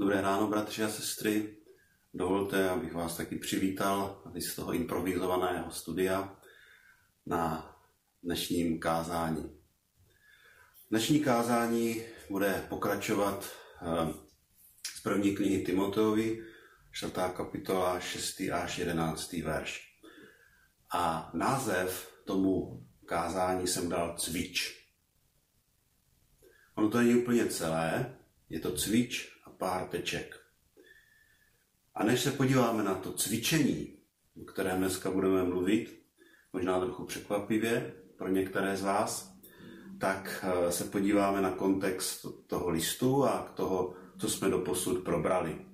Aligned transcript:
Dobré 0.00 0.20
ráno, 0.20 0.46
bratři 0.46 0.84
a 0.84 0.88
sestry. 0.88 1.56
Dovolte, 2.14 2.70
abych 2.70 2.92
vás 2.92 3.16
taky 3.16 3.36
přivítal 3.36 4.22
z 4.34 4.54
toho 4.54 4.72
improvizovaného 4.72 5.70
studia 5.70 6.36
na 7.26 7.76
dnešním 8.22 8.80
kázání. 8.80 9.60
Dnešní 10.90 11.20
kázání 11.20 12.02
bude 12.30 12.66
pokračovat 12.68 13.52
eh, 13.82 14.12
z 14.96 15.00
první 15.00 15.36
knihy 15.36 15.64
Timoteovi, 15.64 16.44
4. 16.92 17.12
kapitola, 17.36 18.00
6. 18.00 18.40
až 18.52 18.78
11. 18.78 19.32
verš. 19.32 19.98
A 20.90 21.30
název 21.34 22.12
tomu 22.24 22.82
kázání 23.06 23.66
jsem 23.66 23.88
dal 23.88 24.16
cvič. 24.18 24.88
Ono 26.74 26.90
to 26.90 26.98
není 26.98 27.14
úplně 27.14 27.46
celé, 27.46 28.18
je 28.50 28.60
to 28.60 28.72
cvič 28.72 29.37
pár 29.58 29.88
teček. 29.88 30.40
A 31.94 32.04
než 32.04 32.20
se 32.20 32.30
podíváme 32.30 32.82
na 32.82 32.94
to 32.94 33.12
cvičení, 33.12 33.98
o 34.42 34.44
kterém 34.44 34.78
dneska 34.78 35.10
budeme 35.10 35.42
mluvit, 35.42 36.02
možná 36.52 36.80
trochu 36.80 37.04
překvapivě 37.04 37.94
pro 38.16 38.28
některé 38.28 38.76
z 38.76 38.82
vás, 38.82 39.34
tak 40.00 40.44
eh, 40.44 40.72
se 40.72 40.84
podíváme 40.84 41.40
na 41.40 41.50
kontext 41.50 42.26
toho 42.46 42.70
listu 42.70 43.24
a 43.24 43.42
k 43.42 43.56
toho, 43.56 43.94
co 44.18 44.30
jsme 44.30 44.48
do 44.48 44.58
posud 44.58 45.04
probrali. 45.04 45.66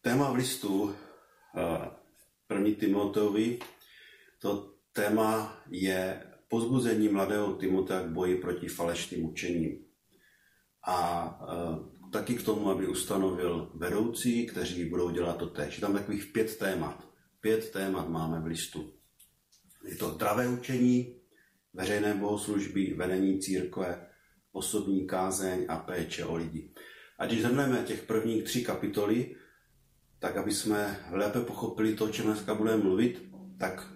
Téma 0.00 0.30
v 0.30 0.34
listu 0.34 0.94
eh, 0.94 1.90
první 2.46 2.74
Timoteovi, 2.74 3.58
to 4.38 4.74
téma 4.92 5.62
je 5.70 6.26
pozbuzení 6.48 7.08
mladého 7.08 7.52
Timotea 7.52 8.00
k 8.00 8.10
boji 8.10 8.36
proti 8.36 8.68
falešným 8.68 9.24
učením. 9.24 9.84
A 10.86 10.98
e, 11.42 12.10
taky 12.10 12.34
k 12.34 12.44
tomu, 12.44 12.70
aby 12.70 12.86
ustanovil 12.86 13.70
vedoucí, 13.74 14.46
kteří 14.46 14.84
budou 14.84 15.10
dělat 15.10 15.36
to 15.36 15.46
tež. 15.46 15.74
Je 15.74 15.80
tam 15.80 15.92
takových 15.92 16.26
pět 16.26 16.56
témat. 16.56 17.08
Pět 17.40 17.70
témat 17.70 18.08
máme 18.08 18.40
v 18.40 18.46
listu. 18.46 18.92
Je 19.84 19.96
to 19.96 20.10
zdravé 20.10 20.48
učení, 20.48 21.16
veřejné 21.74 22.14
bohoslužby, 22.14 22.94
vedení 22.96 23.40
církve, 23.40 24.06
osobní 24.52 25.06
kázeň 25.06 25.66
a 25.68 25.76
péče 25.76 26.24
o 26.24 26.36
lidi. 26.36 26.70
A 27.18 27.26
když 27.26 27.42
zhrneme 27.42 27.84
těch 27.86 28.02
prvních 28.02 28.42
tři 28.44 28.64
kapitoly, 28.64 29.36
tak 30.18 30.36
aby 30.36 30.52
jsme 30.52 31.00
lépe 31.10 31.40
pochopili 31.40 31.94
to, 31.94 32.04
o 32.04 32.08
čem 32.08 32.26
dneska 32.26 32.54
budeme 32.54 32.82
mluvit, 32.82 33.22
tak 33.58 33.92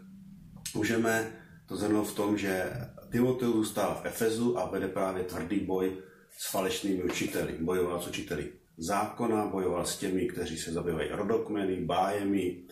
můžeme 0.74 1.42
to 1.66 1.76
zhrnout 1.76 2.08
v 2.08 2.14
tom, 2.14 2.38
že 2.38 2.72
Timoteus 3.12 3.54
zůstal 3.54 4.00
v 4.02 4.06
Efezu 4.06 4.58
a 4.58 4.70
vede 4.70 4.88
právě 4.88 5.24
tvrdý 5.24 5.60
boj 5.60 6.02
s 6.38 6.50
falešnými 6.50 7.02
učiteli. 7.02 7.56
Bojoval 7.60 8.02
s 8.02 8.06
učiteli 8.06 8.52
zákona, 8.76 9.46
bojoval 9.46 9.86
s 9.86 9.98
těmi, 9.98 10.26
kteří 10.26 10.58
se 10.58 10.72
zabývají 10.72 11.08
rodokmeny, 11.10 11.84
bájemi. 11.84 12.64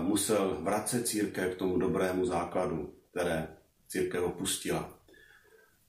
Musel 0.00 0.58
vracet 0.62 1.08
církev 1.08 1.54
k 1.54 1.58
tomu 1.58 1.78
dobrému 1.78 2.26
základu, 2.26 2.94
které 3.10 3.56
církev 3.88 4.22
opustila. 4.22 4.98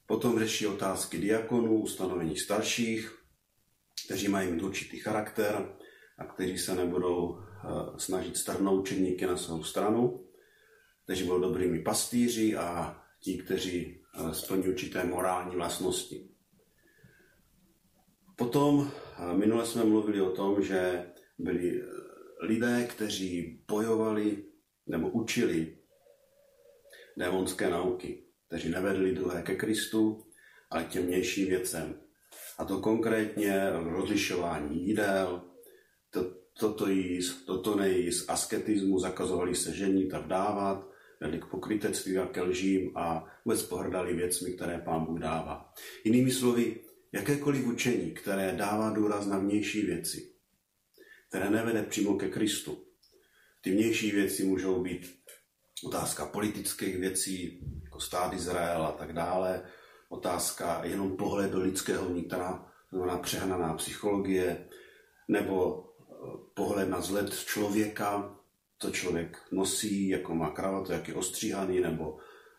Potom 0.05 0.39
řeší 0.39 0.67
otázky 0.67 1.17
diakonů, 1.17 1.81
ustanovení 1.81 2.37
starších, 2.37 3.17
kteří 4.05 4.27
mají 4.27 4.51
mít 4.51 4.63
určitý 4.63 4.99
charakter 4.99 5.75
a 6.17 6.25
kteří 6.25 6.57
se 6.57 6.75
nebudou 6.75 7.39
snažit 7.97 8.37
strhnout 8.37 8.79
učeníky 8.79 9.25
na 9.25 9.37
svou 9.37 9.63
stranu 9.63 10.27
kteří 11.07 11.23
budou 11.23 11.39
dobrými 11.39 11.79
pastýři 11.79 12.55
a 12.55 13.01
ti, 13.19 13.37
kteří 13.37 14.03
splní 14.31 14.67
určité 14.67 15.03
morální 15.03 15.55
vlastnosti. 15.55 16.29
Potom 18.35 18.91
minule 19.33 19.65
jsme 19.65 19.83
mluvili 19.83 20.21
o 20.21 20.31
tom, 20.31 20.63
že 20.63 21.05
byli 21.39 21.81
eh, 21.81 21.85
lidé, 22.41 22.87
kteří 22.89 23.61
bojovali 23.67 24.43
nebo 24.87 25.09
učili 25.09 25.77
démonské 27.17 27.69
nauky, 27.69 28.23
kteří 28.47 28.69
nevedli 28.69 29.15
druhé 29.15 29.41
ke 29.41 29.55
Kristu, 29.55 30.25
ale 30.69 30.83
k 30.83 30.89
těm 30.89 31.05
vnějším 31.05 31.47
věcem. 31.47 32.01
A 32.57 32.65
to 32.65 32.79
konkrétně 32.79 33.69
rozlišování 33.69 34.87
jídel, 34.87 35.41
to, 36.09 36.33
toto 36.59 36.87
jíst, 36.89 37.45
toto 37.45 37.75
nejíst, 37.75 38.29
asketismu, 38.29 38.99
zakazovali 38.99 39.55
se 39.55 39.73
ženit 39.73 40.13
a 40.13 40.19
vdávat, 40.19 40.87
k 41.19 41.45
pokrytectví 41.45 42.17
a 42.17 42.25
ke 42.25 42.41
lžím 42.41 42.97
a 42.97 43.25
vůbec 43.45 43.63
pohrdali 43.63 44.13
věcmi, 44.13 44.53
které 44.53 44.77
pán 44.77 45.05
Bůh 45.05 45.19
dává. 45.19 45.73
Jinými 46.03 46.31
slovy, 46.31 46.79
jakékoliv 47.11 47.67
učení, 47.67 48.11
které 48.11 48.51
dává 48.51 48.89
důraz 48.89 49.25
na 49.25 49.39
vnější 49.39 49.81
věci, 49.81 50.31
které 51.29 51.49
nevede 51.49 51.83
přímo 51.83 52.15
ke 52.15 52.29
Kristu. 52.29 52.83
Ty 53.61 53.71
vnější 53.71 54.11
věci 54.11 54.43
můžou 54.43 54.83
být 54.83 55.15
otázka 55.85 56.25
politických 56.25 56.97
věcí, 56.97 57.59
jako 57.83 57.99
stát 57.99 58.33
Izrael 58.33 58.85
a 58.85 58.91
tak 58.91 59.13
dále, 59.13 59.63
otázka 60.09 60.81
jenom 60.83 61.17
pohled 61.17 61.51
do 61.51 61.59
lidského 61.59 62.05
vnitra, 62.05 62.71
znamená 62.91 63.17
přehnaná 63.17 63.73
psychologie, 63.73 64.67
nebo 65.27 65.85
eh, 65.99 66.13
pohled 66.53 66.89
na 66.89 67.01
zled 67.01 67.33
člověka, 67.33 68.37
co 68.79 68.91
člověk 68.91 69.37
nosí, 69.51 70.09
jako 70.09 70.35
má 70.35 70.49
kravatu, 70.49 70.91
jak 70.91 71.07
je 71.07 71.13
ostříhaný, 71.13 71.79
nebo 71.79 72.17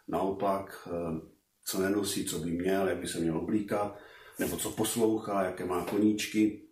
naopak, 0.09 0.89
eh, 0.89 1.21
co 1.65 1.81
nenosí, 1.81 2.25
co 2.25 2.39
by 2.39 2.51
měl, 2.51 2.89
jak 2.89 2.99
by 2.99 3.09
se 3.09 3.21
měl 3.21 3.39
oblíkat, 3.39 3.99
nebo 4.39 4.57
co 4.57 4.71
poslouchá, 4.71 5.43
jaké 5.43 5.65
má 5.65 5.85
koníčky. 5.85 6.69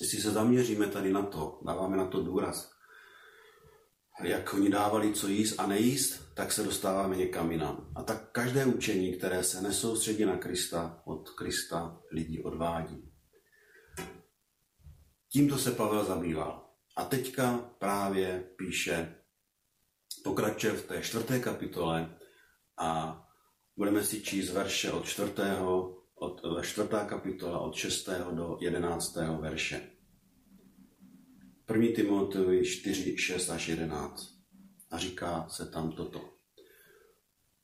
Jestli 0.00 0.18
se 0.18 0.30
zaměříme 0.30 0.86
tady 0.86 1.12
na 1.12 1.22
to, 1.22 1.60
dáváme 1.66 1.96
na 1.96 2.06
to 2.06 2.22
důraz, 2.22 2.78
jak 4.22 4.54
oni 4.54 4.70
dávali 4.70 5.12
co 5.12 5.28
jíst 5.28 5.60
a 5.60 5.66
nejíst, 5.66 6.34
tak 6.34 6.52
se 6.52 6.62
dostáváme 6.62 7.16
někam 7.16 7.52
jinam. 7.52 7.92
A 7.94 8.02
tak 8.02 8.32
každé 8.32 8.66
učení, 8.66 9.12
které 9.12 9.44
se 9.44 9.62
nesoustředí 9.62 10.24
na 10.24 10.36
Krista, 10.36 11.02
od 11.04 11.30
Krista 11.30 12.00
lidi 12.12 12.42
odvádí. 12.42 13.12
Tímto 15.32 15.58
se 15.58 15.72
Pavel 15.72 16.04
zabýval. 16.04 16.67
A 16.98 17.04
teďka 17.04 17.58
právě 17.78 18.44
píše, 18.56 19.14
pokračuje 20.24 20.72
v 20.72 20.86
té 20.86 21.02
čtvrté 21.02 21.40
kapitole 21.40 22.18
a 22.78 23.20
budeme 23.76 24.04
si 24.04 24.20
číst 24.20 24.50
verše 24.50 24.92
od 24.92 25.06
čtvrtého, 25.06 26.02
od, 26.14 26.42
čtvrtá 26.62 27.04
kapitola 27.04 27.58
od 27.58 27.74
6. 27.74 28.08
do 28.30 28.58
11. 28.60 29.16
verše. 29.40 29.90
1. 31.74 31.88
Timoteovi 31.96 32.66
4, 32.66 33.16
6 33.18 33.50
až 33.50 33.68
11. 33.68 34.34
A 34.90 34.98
říká 34.98 35.48
se 35.48 35.66
tam 35.66 35.92
toto. 35.92 36.34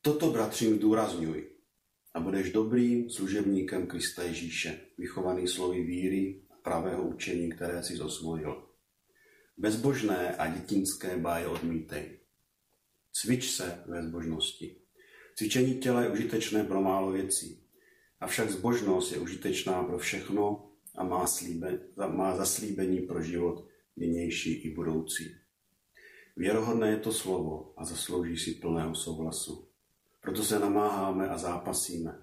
Toto, 0.00 0.30
bratřím, 0.30 0.78
důrazňuj 0.78 1.50
a 2.14 2.20
budeš 2.20 2.52
dobrým 2.52 3.10
služebníkem 3.10 3.86
Krista 3.86 4.22
Ježíše, 4.22 4.80
vychovaný 4.98 5.48
slovy 5.48 5.82
víry 5.82 6.46
a 6.50 6.56
pravého 6.62 7.02
učení, 7.02 7.50
které 7.50 7.82
si 7.82 7.96
zosvojil 7.96 8.73
Bezbožné 9.56 10.36
a 10.36 10.46
dětinské 10.46 11.16
báje 11.16 11.46
odmítej. 11.46 12.20
Cvič 13.12 13.50
se 13.50 13.82
ve 13.86 14.02
zbožnosti. 14.02 14.76
Cvičení 15.36 15.74
těla 15.74 16.02
je 16.02 16.10
užitečné 16.10 16.64
pro 16.64 16.82
málo 16.82 17.12
věcí, 17.12 17.64
avšak 18.20 18.50
zbožnost 18.50 19.12
je 19.12 19.18
užitečná 19.18 19.82
pro 19.82 19.98
všechno 19.98 20.70
a 20.94 21.04
má, 21.04 21.26
slíbe, 21.26 21.78
má 22.06 22.36
zaslíbení 22.36 23.00
pro 23.00 23.22
život 23.22 23.68
nynější 23.96 24.52
i 24.52 24.74
budoucí. 24.74 25.34
Věrohodné 26.36 26.90
je 26.90 26.96
to 26.96 27.12
slovo 27.12 27.74
a 27.76 27.84
zaslouží 27.84 28.38
si 28.38 28.50
plného 28.50 28.94
souhlasu. 28.94 29.68
Proto 30.20 30.42
se 30.42 30.58
namáháme 30.58 31.28
a 31.28 31.38
zápasíme, 31.38 32.22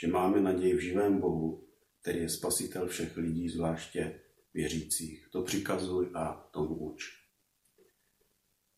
že 0.00 0.08
máme 0.08 0.40
naději 0.40 0.74
v 0.74 0.80
živém 0.80 1.20
Bohu, 1.20 1.64
který 2.00 2.18
je 2.18 2.28
spasitel 2.28 2.86
všech 2.86 3.16
lidí, 3.16 3.48
zvláště 3.48 4.20
věřících. 4.54 5.28
To 5.30 5.42
přikazuj 5.42 6.10
a 6.14 6.48
tomu 6.50 6.74
uč. 6.74 7.22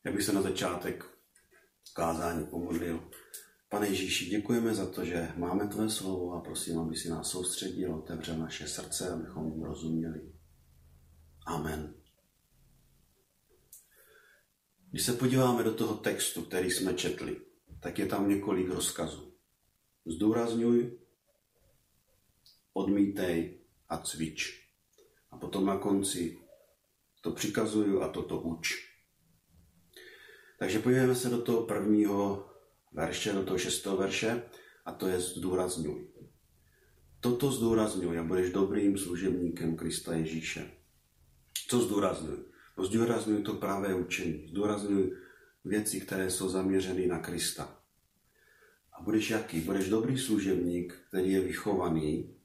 Já 0.05 0.13
bych 0.13 0.23
se 0.23 0.33
na 0.33 0.43
začátek 0.43 1.05
kázání 1.95 2.47
pomodlil. 2.47 3.11
Pane 3.69 3.89
Ježíši, 3.89 4.27
děkujeme 4.27 4.75
za 4.75 4.91
to, 4.91 5.05
že 5.05 5.33
máme 5.37 5.69
Tvé 5.69 5.91
slovo 5.91 6.33
a 6.33 6.41
prosím, 6.41 6.79
aby 6.79 6.97
si 6.97 7.09
nás 7.09 7.31
soustředil, 7.31 7.95
otevřel 7.95 8.39
naše 8.39 8.69
srdce, 8.69 9.11
abychom 9.11 9.45
mu 9.45 9.65
rozuměli. 9.65 10.33
Amen. 11.47 11.95
Když 14.91 15.05
se 15.05 15.13
podíváme 15.13 15.63
do 15.63 15.75
toho 15.75 15.97
textu, 15.97 16.43
který 16.43 16.71
jsme 16.71 16.95
četli, 16.95 17.41
tak 17.81 17.99
je 17.99 18.07
tam 18.07 18.29
několik 18.29 18.69
rozkazů. 18.69 19.35
Zdůrazňuj, 20.07 20.99
odmítej 22.73 23.61
a 23.89 23.99
cvič. 23.99 24.64
A 25.35 25.37
potom 25.37 25.67
na 25.67 25.79
konci 25.79 26.39
to 27.21 27.31
přikazuju 27.31 28.03
a 28.03 28.09
toto 28.09 28.41
uč. 28.41 28.95
Takže 30.59 30.79
podívejme 30.79 31.15
se 31.15 31.29
do 31.29 31.43
toho 31.43 31.67
prvního 31.67 32.51
verše, 32.93 33.33
do 33.33 33.45
toho 33.45 33.59
šestého 33.59 33.97
verše, 33.97 34.43
a 34.85 34.93
to 34.93 35.09
je 35.09 35.21
zdůrazňuj. 35.21 36.09
toto 37.21 37.53
zdůrazňuji 37.53 38.19
a 38.19 38.23
budeš 38.23 38.53
dobrým 38.53 38.99
služebníkem 38.99 39.77
Krista 39.77 40.15
Ježíše. 40.15 40.71
Co 41.69 41.81
zdůrazňuji? 41.81 42.45
No 42.79 42.85
zdůrazňuji 42.85 43.43
to 43.43 43.55
pravé 43.55 43.95
učení. 43.95 44.49
Zdůrazňuji 44.49 45.13
věci, 45.65 46.01
které 46.01 46.31
jsou 46.31 46.49
zaměřeny 46.49 47.07
na 47.07 47.19
Krista. 47.19 47.83
A 48.93 49.03
budeš 49.03 49.31
jaký? 49.31 49.61
Budeš 49.61 49.89
dobrý 49.89 50.19
služebník, 50.19 50.95
který 51.09 51.33
je 51.33 51.41
vychovaný, 51.41 52.37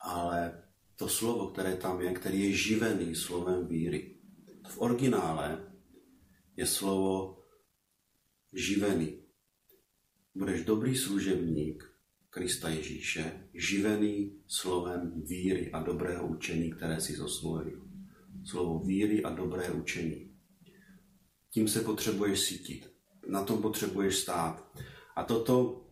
ale 0.00 0.69
to 1.00 1.08
slovo, 1.08 1.46
které 1.48 1.76
tam 1.76 2.00
je, 2.00 2.12
který 2.12 2.44
je 2.44 2.52
živený 2.52 3.14
slovem 3.14 3.66
víry. 3.66 4.20
V 4.68 4.80
originále 4.80 5.72
je 6.56 6.66
slovo 6.66 7.40
živený. 8.52 9.24
Budeš 10.34 10.64
dobrý 10.64 10.96
služebník 10.96 11.84
Krista 12.30 12.68
Ježíše, 12.68 13.48
živený 13.54 14.44
slovem 14.46 15.22
víry 15.24 15.72
a 15.72 15.82
dobrého 15.82 16.28
učení, 16.28 16.70
které 16.70 17.00
si 17.00 17.16
zosvojil. 17.16 17.88
Slovo 18.44 18.84
víry 18.84 19.22
a 19.24 19.30
dobré 19.30 19.70
učení. 19.70 20.36
Tím 21.50 21.68
se 21.68 21.80
potřebuješ 21.80 22.40
sítit. 22.40 22.92
Na 23.28 23.44
tom 23.44 23.62
potřebuješ 23.62 24.16
stát. 24.16 24.72
A 25.16 25.24
toto, 25.24 25.86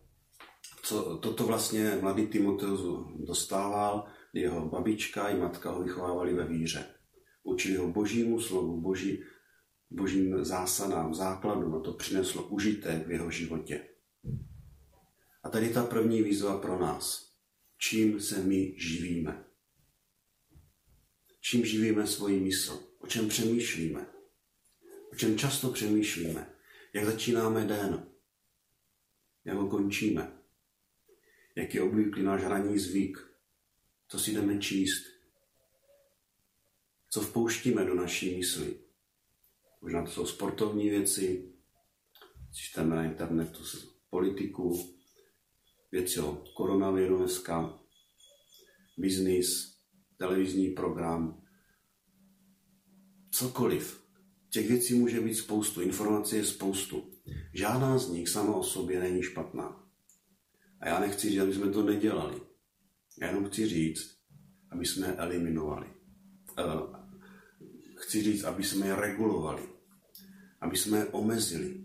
co, 0.83 1.17
toto 1.17 1.43
vlastně 1.47 1.97
mladý 2.01 2.27
Timoteus 2.27 2.81
dostával, 3.25 4.18
jeho 4.33 4.69
babička 4.69 5.29
i 5.29 5.37
matka 5.37 5.71
ho 5.71 5.83
vychovávali 5.83 6.33
ve 6.33 6.45
víře. 6.45 6.85
Učili 7.43 7.75
ho 7.75 7.87
božímu 7.87 8.41
slovu, 8.41 8.81
boží, 8.81 9.23
božím 9.89 10.45
zásadám, 10.45 11.13
základům 11.13 11.75
a 11.75 11.79
to 11.79 11.93
přineslo 11.93 12.47
užitek 12.47 13.07
v 13.07 13.11
jeho 13.11 13.31
životě. 13.31 13.89
A 15.43 15.49
tady 15.49 15.69
ta 15.69 15.83
první 15.83 16.21
výzva 16.21 16.57
pro 16.57 16.79
nás. 16.79 17.29
Čím 17.77 18.19
se 18.19 18.43
my 18.43 18.75
živíme? 18.77 19.45
Čím 21.41 21.65
živíme 21.65 22.07
svoji 22.07 22.39
mysl? 22.39 22.83
O 22.99 23.07
čem 23.07 23.29
přemýšlíme? 23.29 24.05
O 25.11 25.15
čem 25.15 25.37
často 25.37 25.69
přemýšlíme? 25.69 26.53
Jak 26.93 27.05
začínáme 27.05 27.65
den? 27.65 28.05
Jak 29.45 29.57
ho 29.57 29.67
končíme? 29.67 30.39
Jak 31.55 31.75
je 31.75 31.81
obvyklý 31.81 32.23
náš 32.23 32.43
hraní 32.43 32.79
zvyk? 32.79 33.28
Co 34.11 34.19
si 34.19 34.33
jdeme 34.33 34.59
číst? 34.59 35.05
Co 37.09 37.21
vpouštíme 37.21 37.85
do 37.85 37.95
naší 37.95 38.37
mysli? 38.37 38.79
Možná 39.81 40.05
to 40.05 40.11
jsou 40.11 40.25
sportovní 40.25 40.89
věci, 40.89 41.53
čteme 42.53 42.95
na 42.95 43.03
internetu 43.03 43.63
politiku, 44.09 44.95
věci 45.91 46.19
o 46.19 46.43
koronaviru 46.55 47.17
dneska, 47.17 47.79
biznis, 48.97 49.77
televizní 50.17 50.69
program, 50.69 51.41
cokoliv. 53.31 54.03
Těch 54.49 54.67
věcí 54.67 54.93
může 54.93 55.21
být 55.21 55.35
spoustu, 55.35 55.81
informací 55.81 56.35
je 56.35 56.45
spoustu. 56.45 57.13
Žádná 57.53 57.97
z 57.97 58.09
nich 58.09 58.29
sama 58.29 58.55
o 58.55 58.63
sobě 58.63 58.99
není 58.99 59.23
špatná. 59.23 59.89
A 60.79 60.87
já 60.87 60.99
nechci 60.99 61.29
říct, 61.29 61.39
aby 61.39 61.53
jsme 61.53 61.71
to 61.71 61.83
nedělali. 61.83 62.48
Já 63.21 63.27
jenom 63.27 63.45
chci 63.45 63.67
říct, 63.67 64.19
aby 64.71 64.85
jsme 64.85 65.07
je 65.07 65.15
eliminovali. 65.15 65.87
Eh, 66.59 66.63
chci 67.95 68.23
říct, 68.23 68.43
aby 68.43 68.63
jsme 68.63 68.87
je 68.87 68.95
regulovali. 68.95 69.69
Aby 70.61 70.77
jsme 70.77 70.97
je 70.97 71.05
omezili. 71.05 71.83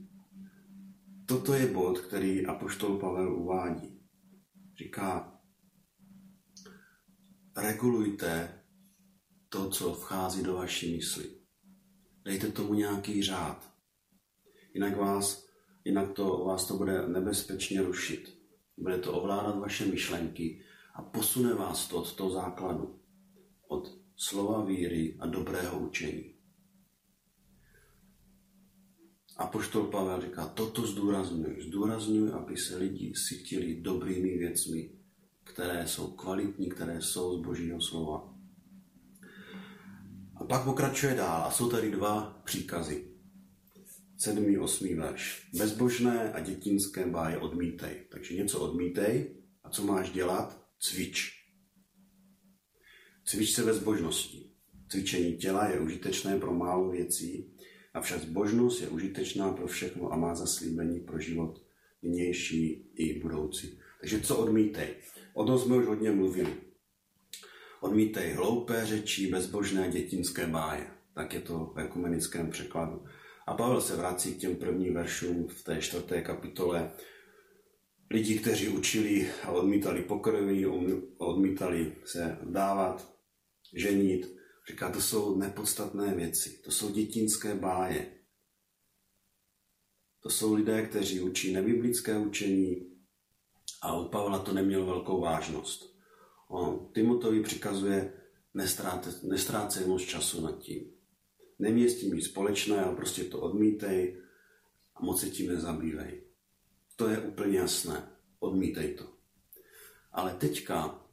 Toto 1.27 1.55
je 1.55 1.67
bod, 1.67 2.01
který 2.01 2.47
Apoštol 2.47 2.99
Pavel 2.99 3.37
uvádí. 3.37 4.01
Říká, 4.79 5.41
regulujte 7.57 8.61
to, 9.49 9.71
co 9.71 9.95
vchází 9.95 10.43
do 10.43 10.55
vaší 10.55 10.97
mysli. 10.97 11.31
Dejte 12.25 12.53
tomu 12.53 12.75
nějaký 12.75 13.23
řád. 13.23 13.75
Jinak, 14.75 14.97
vás, 14.97 15.47
jinak 15.85 16.13
to, 16.13 16.45
vás 16.45 16.69
to 16.69 16.77
bude 16.77 17.09
nebezpečně 17.09 17.83
rušit. 17.83 18.39
Bude 18.79 18.99
to 18.99 19.13
ovládat 19.13 19.59
vaše 19.59 19.87
myšlenky 19.87 20.64
a 20.95 21.03
posune 21.03 21.55
vás 21.55 21.89
to 21.89 21.99
od 21.99 22.17
toho 22.17 22.31
základu. 22.31 23.01
Od 23.69 23.99
slova 24.17 24.65
víry 24.65 25.17
a 25.21 25.27
dobrého 25.27 25.79
učení. 25.79 26.35
A 29.37 29.47
poštol 29.47 29.85
Pavel 29.85 30.21
říká, 30.21 30.47
toto 30.47 30.87
zdůrazňuji. 30.87 31.63
Zdůrazňuji, 31.63 32.33
aby 32.33 32.57
se 32.57 32.77
lidi 32.77 33.13
sytili 33.29 33.81
dobrými 33.81 34.39
věcmi, 34.39 34.91
které 35.45 35.87
jsou 35.87 36.11
kvalitní, 36.11 36.69
které 36.69 37.03
jsou 37.03 37.39
z 37.39 37.47
Božího 37.47 37.81
slova. 37.81 38.35
A 40.37 40.45
pak 40.45 40.65
pokračuje 40.65 41.15
dál 41.15 41.45
a 41.45 41.51
jsou 41.51 41.71
tady 41.71 41.91
dva 41.91 42.41
příkazy. 42.45 43.11
Sedmý, 44.19 44.59
osmý 44.59 44.95
verš. 44.95 45.51
Bezbožné 45.55 46.33
a 46.33 46.41
dětinské 46.41 47.07
báje 47.07 47.39
odmítej. 47.39 48.07
Takže 48.11 48.35
něco 48.35 48.61
odmítej 48.61 49.37
a 49.65 49.71
co 49.71 49.83
máš 49.83 50.11
dělat? 50.11 50.64
Cvič. 50.79 51.45
Cvič 53.25 53.55
se 53.55 53.63
ve 53.63 53.75
zbožnosti. 53.75 54.51
Cvičení 54.89 55.37
těla 55.37 55.69
je 55.69 55.81
užitečné 55.81 56.39
pro 56.39 56.55
málo 56.55 56.91
věcí, 56.91 57.55
Avšak 57.95 58.21
zbožnost 58.21 58.81
je 58.81 58.89
užitečná 58.89 59.53
pro 59.53 59.67
všechno 59.67 60.13
a 60.13 60.17
má 60.17 60.35
zaslíbení 60.35 61.01
pro 61.01 61.19
život 61.19 61.63
nynější 62.03 62.91
i 62.95 63.21
budoucí. 63.21 63.79
Takže 64.01 64.21
co 64.21 64.37
odmítej? 64.37 64.89
O 65.35 65.45
tom 65.45 65.59
jsme 65.59 65.77
už 65.77 65.87
hodně 65.87 66.11
mluvili. 66.11 66.57
Odmítej 67.81 68.33
hloupé 68.33 68.87
řeči, 68.87 69.27
bezbožné 69.27 69.89
dětinské 69.89 70.47
báje. 70.47 70.87
Tak 71.15 71.35
je 71.35 71.41
to 71.41 71.73
v 71.75 71.79
ekumenickém 71.79 72.51
překladu. 72.51 73.05
A 73.47 73.55
Pavel 73.55 73.81
se 73.81 73.97
vrací 73.97 74.35
k 74.35 74.39
těm 74.39 74.57
prvním 74.57 74.95
veršům 74.95 75.49
v 75.49 75.65
té 75.65 75.81
čtvrté 75.81 76.23
kapitole. 76.23 76.91
Lidi, 78.11 78.39
kteří 78.39 78.69
učili 78.69 79.31
a 79.43 79.51
odmítali 79.51 80.03
pokrví, 80.03 80.67
odmítali 81.19 81.97
se 82.05 82.39
vdávat, 82.43 83.15
ženít, 83.77 84.35
Říká, 84.71 84.91
to 84.91 85.01
jsou 85.01 85.37
nepodstatné 85.37 86.15
věci, 86.15 86.61
to 86.65 86.71
jsou 86.71 86.91
dětinské 86.91 87.55
báje. 87.55 88.21
To 90.23 90.31
jsou 90.31 90.55
lidé, 90.55 90.87
kteří 90.87 91.21
učí 91.21 91.53
nebiblické 91.53 92.19
učení 92.19 92.91
a 93.83 94.01
u 94.01 94.09
Pavla 94.09 94.39
to 94.39 94.53
neměl 94.53 94.87
velkou 94.87 95.21
vážnost. 95.21 95.99
On 96.49 96.91
Timotovi 96.95 97.43
přikazuje, 97.43 98.21
nestrácej 99.23 99.87
moc 99.87 100.03
času 100.03 100.41
nad 100.41 100.59
tím. 100.59 100.93
Neměj 101.59 101.89
s 101.89 102.01
tím 102.01 102.11
být 102.11 102.23
společné, 102.23 102.85
ale 102.85 102.97
prostě 102.97 103.25
to 103.25 103.41
odmítej 103.41 104.23
a 104.95 105.05
moc 105.05 105.21
se 105.21 105.31
tím 105.31 105.49
nezabývej. 105.49 106.25
To 106.97 107.09
je 107.09 107.19
úplně 107.19 107.59
jasné. 107.59 108.09
Odmítej 108.39 108.95
to. 108.95 109.13
Ale 110.13 110.35
teďka 110.35 111.07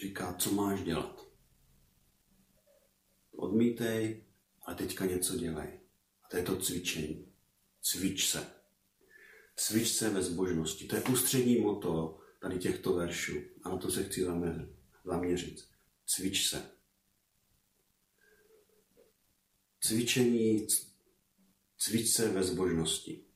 říká, 0.00 0.34
co 0.34 0.52
máš 0.52 0.82
dělat 0.82 1.28
odmítej, 3.38 4.24
ale 4.62 4.76
teďka 4.76 5.06
něco 5.06 5.36
dělej. 5.36 5.80
A 6.22 6.28
to 6.28 6.36
je 6.36 6.42
to 6.42 6.60
cvičení. 6.60 7.32
Cvič 7.82 8.30
se. 8.30 8.46
Cvič 9.56 9.92
se 9.92 10.10
ve 10.10 10.22
zbožnosti. 10.22 10.86
To 10.86 10.96
je 10.96 11.02
ústřední 11.02 11.60
moto 11.60 12.20
tady 12.40 12.58
těchto 12.58 12.92
veršů. 12.92 13.34
A 13.62 13.68
na 13.68 13.76
to 13.76 13.90
se 13.90 14.04
chci 14.04 14.26
zaměřit. 15.04 15.68
Cvič 16.06 16.48
se. 16.48 16.70
Cvičení, 19.80 20.66
cvič 21.78 22.10
se 22.10 22.28
ve 22.28 22.44
zbožnosti. 22.44 23.27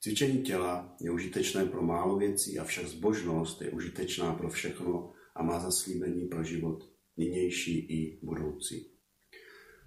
Cvičení 0.00 0.42
těla 0.42 0.96
je 1.00 1.10
užitečné 1.10 1.64
pro 1.64 1.82
málo 1.82 2.18
věcí, 2.18 2.58
avšak 2.58 2.86
zbožnost 2.86 3.62
je 3.62 3.70
užitečná 3.70 4.34
pro 4.34 4.50
všechno 4.50 5.12
a 5.34 5.42
má 5.42 5.60
zaslíbení 5.60 6.28
pro 6.28 6.44
život 6.44 6.92
nynější 7.16 7.78
i 7.78 8.18
budoucí. 8.22 8.90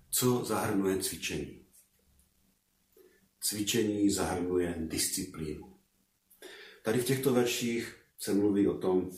Co 0.09 0.45
zahrnuje 0.45 0.97
cvičení? 0.97 1.65
Cvičení 3.41 4.09
zahrnuje 4.09 4.75
disciplínu. 4.79 5.73
Tady 6.83 6.99
v 6.99 7.05
těchto 7.05 7.33
verších 7.33 7.95
se 8.19 8.33
mluví 8.33 8.67
o 8.67 8.77
tom, 8.77 9.11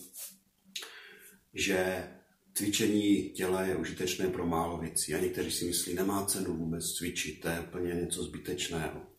že 1.53 2.07
cvičení 2.53 3.29
těla 3.29 3.61
je 3.61 3.75
užitečné 3.75 4.29
pro 4.29 4.47
málo 4.47 4.77
věcí. 4.77 5.13
A 5.13 5.19
někteří 5.19 5.51
si 5.51 5.65
myslí, 5.65 5.93
nemá 5.93 6.25
cenu 6.25 6.57
vůbec 6.57 6.93
cvičit, 6.93 7.41
to 7.41 7.47
je 7.47 7.59
úplně 7.59 7.93
něco 7.93 8.23
zbytečného. 8.23 9.12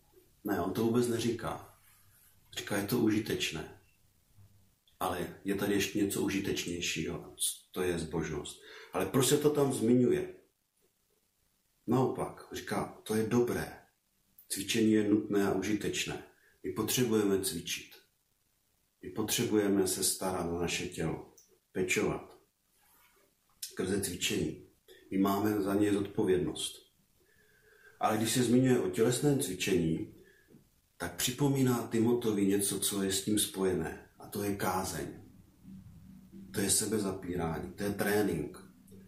Ne, 0.44 0.60
on 0.60 0.72
to 0.72 0.82
vůbec 0.84 1.08
neříká. 1.08 1.78
Říká, 2.56 2.76
je 2.76 2.86
to 2.86 2.98
užitečné. 2.98 3.80
Ale 5.00 5.40
je 5.44 5.54
tady 5.54 5.74
ještě 5.74 5.98
něco 5.98 6.22
užitečnějšího, 6.22 7.34
to 7.70 7.82
je 7.82 7.98
zbožnost. 7.98 8.62
Ale 8.92 9.06
proč 9.06 9.28
se 9.28 9.38
to 9.38 9.50
tam 9.50 9.72
zmiňuje? 9.72 10.34
Naopak, 11.86 12.48
říká, 12.52 13.00
to 13.02 13.14
je 13.14 13.26
dobré. 13.26 13.78
Cvičení 14.48 14.92
je 14.92 15.08
nutné 15.08 15.46
a 15.46 15.54
užitečné. 15.54 16.22
My 16.62 16.72
potřebujeme 16.72 17.40
cvičit. 17.40 17.90
My 19.02 19.10
potřebujeme 19.10 19.88
se 19.88 20.04
starat 20.04 20.46
o 20.46 20.58
naše 20.58 20.88
tělo, 20.88 21.34
pečovat 21.72 22.34
skrze 23.64 24.00
cvičení. 24.00 24.66
My 25.10 25.18
máme 25.18 25.62
za 25.62 25.74
ně 25.74 25.92
zodpovědnost. 25.92 26.92
Ale 28.00 28.16
když 28.16 28.32
se 28.32 28.42
zmiňuje 28.42 28.80
o 28.80 28.90
tělesném 28.90 29.40
cvičení, 29.40 30.13
tak 30.96 31.16
připomíná 31.16 31.88
Timotovi 31.90 32.46
něco, 32.46 32.80
co 32.80 33.02
je 33.02 33.12
s 33.12 33.24
tím 33.24 33.38
spojené. 33.38 34.10
A 34.18 34.26
to 34.26 34.42
je 34.42 34.56
kázeň. 34.56 35.06
To 36.50 36.60
je 36.60 36.70
sebezapírání, 36.70 37.72
to 37.72 37.82
je 37.82 37.90
trénink. 37.90 38.58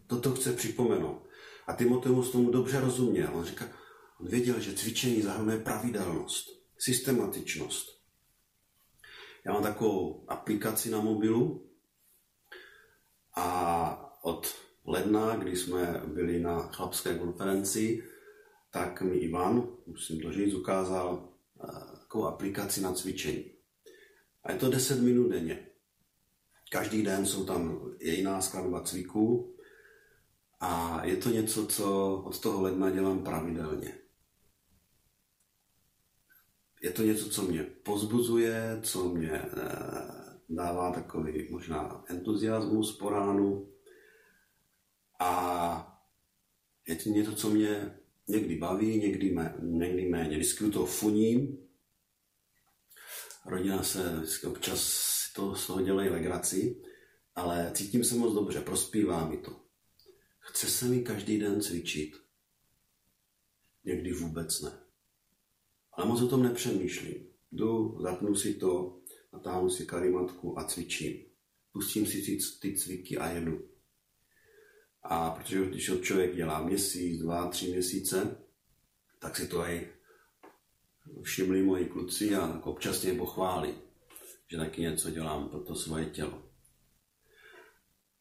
Toto 0.06 0.34
chce 0.34 0.52
připomenout. 0.52 1.26
A 1.66 1.72
Timoteus 1.72 2.30
tomu 2.30 2.50
dobře 2.50 2.80
rozuměl. 2.80 3.30
On 3.34 3.44
říká, 3.44 3.64
on 4.20 4.28
věděl, 4.28 4.60
že 4.60 4.74
cvičení 4.74 5.22
zahrnuje 5.22 5.58
pravidelnost, 5.58 6.48
systematičnost. 6.78 7.96
Já 9.44 9.52
mám 9.52 9.62
takovou 9.62 10.24
aplikaci 10.28 10.90
na 10.90 11.00
mobilu 11.00 11.70
a 13.34 14.18
od 14.22 14.54
ledna, 14.84 15.36
kdy 15.36 15.56
jsme 15.56 16.02
byli 16.06 16.40
na 16.40 16.62
chlapské 16.62 17.18
konferenci, 17.18 18.04
tak 18.70 19.02
mi 19.02 19.16
Ivan, 19.16 19.68
musím 19.86 20.20
to 20.20 20.32
říct, 20.32 20.54
ukázal 20.54 21.35
takovou 22.00 22.24
aplikaci 22.24 22.80
na 22.80 22.92
cvičení. 22.92 23.52
A 24.44 24.52
je 24.52 24.58
to 24.58 24.70
10 24.70 25.00
minut 25.00 25.28
denně. 25.28 25.66
Každý 26.70 27.02
den 27.02 27.26
jsou 27.26 27.44
tam 27.44 27.90
jiná 28.00 28.40
skladba 28.40 28.82
cviků 28.82 29.56
a 30.60 31.04
je 31.04 31.16
to 31.16 31.30
něco, 31.30 31.66
co 31.66 32.16
od 32.26 32.40
toho 32.40 32.62
ledna 32.62 32.90
dělám 32.90 33.24
pravidelně. 33.24 33.98
Je 36.82 36.90
to 36.90 37.02
něco, 37.02 37.30
co 37.30 37.42
mě 37.42 37.62
pozbuzuje, 37.62 38.80
co 38.82 39.08
mě 39.08 39.30
eh, 39.32 40.26
dává 40.48 40.92
takový 40.92 41.48
možná 41.50 42.04
entuziasmus 42.08 42.98
po 42.98 43.10
ránu 43.10 43.72
a 45.18 46.02
je 46.86 46.96
to 46.96 47.08
něco, 47.08 47.34
co 47.34 47.50
mě 47.50 47.98
někdy 48.28 48.56
baví, 48.56 48.98
někdy, 48.98 49.30
mé, 49.30 49.54
někdy 49.60 50.08
méně. 50.08 50.36
Vždycky 50.36 50.64
u 50.64 50.70
toho 50.70 50.86
funím. 50.86 51.58
Rodina 53.46 53.82
se 53.82 54.22
občas 54.46 55.06
to 55.36 55.54
z 55.54 55.66
toho 55.66 55.82
dělají 55.82 56.08
legraci, 56.08 56.82
ale 57.34 57.72
cítím 57.74 58.04
se 58.04 58.14
moc 58.14 58.34
dobře, 58.34 58.60
prospívá 58.60 59.28
mi 59.28 59.36
to. 59.36 59.60
Chce 60.38 60.66
se 60.66 60.84
mi 60.84 61.02
každý 61.02 61.38
den 61.38 61.60
cvičit. 61.60 62.16
Někdy 63.84 64.12
vůbec 64.12 64.60
ne. 64.60 64.80
Ale 65.92 66.06
moc 66.06 66.22
o 66.22 66.28
tom 66.28 66.42
nepřemýšlím. 66.42 67.26
Jdu, 67.52 67.98
zapnu 68.00 68.34
si 68.34 68.54
to, 68.54 69.00
natáhnu 69.32 69.70
si 69.70 69.86
karimatku 69.86 70.58
a 70.58 70.64
cvičím. 70.64 71.24
Pustím 71.72 72.06
si 72.06 72.38
ty 72.60 72.76
cviky 72.76 73.18
a 73.18 73.28
jedu. 73.28 73.75
A 75.08 75.30
protože 75.30 75.66
když 75.66 75.86
to 75.86 75.96
člověk 75.96 76.36
dělá 76.36 76.62
měsíc, 76.62 77.20
dva, 77.20 77.48
tři 77.48 77.68
měsíce, 77.68 78.36
tak 79.18 79.36
si 79.36 79.48
to 79.48 79.60
aj 79.60 79.88
všimli 81.22 81.62
moji 81.62 81.84
kluci 81.84 82.34
a 82.34 82.60
občas 82.64 83.02
mě 83.02 83.14
pochválí, 83.14 83.74
že 84.50 84.56
taky 84.56 84.80
něco 84.80 85.10
dělám 85.10 85.48
pro 85.48 85.60
to 85.60 85.74
svoje 85.74 86.06
tělo. 86.06 86.42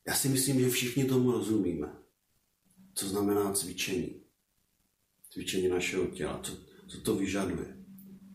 Já 0.07 0.13
si 0.15 0.29
myslím, 0.29 0.59
že 0.59 0.69
všichni 0.69 1.05
tomu 1.05 1.31
rozumíme 1.31 2.05
co 2.95 3.07
znamená 3.07 3.53
cvičení. 3.53 4.21
Cvičení 5.29 5.67
našeho 5.67 6.07
těla. 6.07 6.41
Co, 6.43 6.57
co 6.87 7.01
to 7.01 7.15
vyžaduje? 7.15 7.77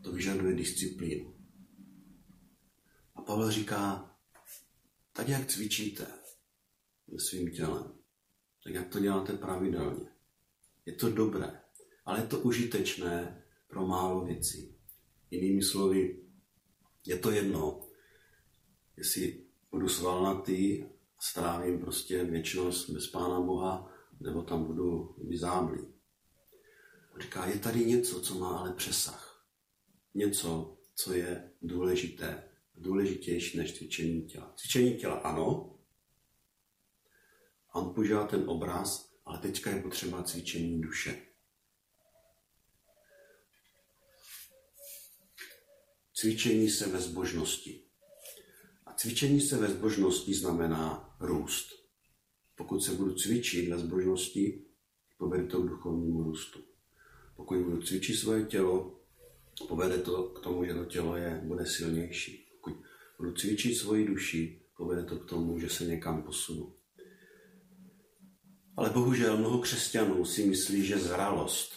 To 0.02 0.12
vyžaduje 0.12 0.54
disciplínu. 0.54 1.34
A 3.14 3.22
Pavel 3.22 3.50
říká, 3.50 4.10
tak 5.12 5.28
jak 5.28 5.46
cvičíte 5.46 6.06
se 7.10 7.26
svým 7.26 7.50
tělem, 7.50 7.92
jak 8.74 8.88
to 8.88 9.00
děláte 9.00 9.32
pravidelně. 9.32 10.06
Je 10.86 10.92
to 10.92 11.10
dobré, 11.10 11.60
ale 12.04 12.20
je 12.20 12.26
to 12.26 12.38
užitečné 12.40 13.44
pro 13.68 13.86
málo 13.86 14.24
věcí. 14.24 14.76
Jinými 15.30 15.62
slovy, 15.62 16.22
je 17.06 17.18
to 17.18 17.30
jedno, 17.30 17.88
jestli 18.96 19.44
budu 19.70 19.88
svalnatý, 19.88 20.84
strávím 21.20 21.80
prostě 21.80 22.24
věčnost 22.24 22.90
bez 22.90 23.06
Pána 23.06 23.40
Boha, 23.40 23.92
nebo 24.20 24.42
tam 24.42 24.64
budu 24.64 25.14
vyzáblý. 25.28 25.80
Říká, 27.20 27.46
je 27.46 27.58
tady 27.58 27.84
něco, 27.84 28.20
co 28.20 28.34
má 28.34 28.58
ale 28.58 28.72
přesah. 28.72 29.46
Něco, 30.14 30.78
co 30.94 31.12
je 31.12 31.50
důležité, 31.62 32.44
důležitější 32.74 33.58
než 33.58 33.78
cvičení 33.78 34.22
těla. 34.22 34.54
Cvičení 34.56 34.94
těla 34.94 35.14
ano, 35.14 35.78
a 37.72 37.78
on 37.78 37.94
používá 37.94 38.26
ten 38.26 38.44
obraz, 38.46 39.10
ale 39.24 39.38
teďka 39.38 39.70
je 39.70 39.82
potřeba 39.82 40.22
cvičení 40.22 40.80
duše. 40.80 41.22
Cvičení 46.14 46.70
se 46.70 46.88
ve 46.88 47.00
zbožnosti. 47.00 47.84
A 48.86 48.92
cvičení 48.92 49.40
se 49.40 49.56
ve 49.56 49.68
zbožnosti 49.68 50.34
znamená 50.34 51.16
růst. 51.20 51.68
Pokud 52.56 52.80
se 52.80 52.92
budu 52.92 53.14
cvičit 53.14 53.68
ve 53.68 53.78
zbožnosti, 53.78 54.64
povede 55.18 55.46
to 55.46 55.62
k 55.62 55.68
duchovnímu 55.68 56.22
růstu. 56.22 56.60
Pokud 57.36 57.58
budu 57.64 57.82
cvičit 57.82 58.16
svoje 58.16 58.44
tělo, 58.44 59.00
povede 59.68 59.98
to 59.98 60.22
k 60.22 60.40
tomu, 60.40 60.64
že 60.64 60.74
to 60.74 60.84
tělo 60.84 61.16
je, 61.16 61.40
bude 61.44 61.66
silnější. 61.66 62.48
Pokud 62.52 62.82
budu 63.18 63.32
cvičit 63.32 63.76
svoji 63.76 64.06
duši, 64.06 64.62
povede 64.76 65.04
to 65.04 65.18
k 65.18 65.28
tomu, 65.28 65.58
že 65.58 65.68
se 65.68 65.84
někam 65.84 66.22
posunu. 66.22 66.79
Ale 68.76 68.90
bohužel 68.90 69.36
mnoho 69.36 69.58
křesťanů 69.58 70.24
si 70.24 70.46
myslí, 70.46 70.86
že 70.86 70.98
zralost 70.98 71.72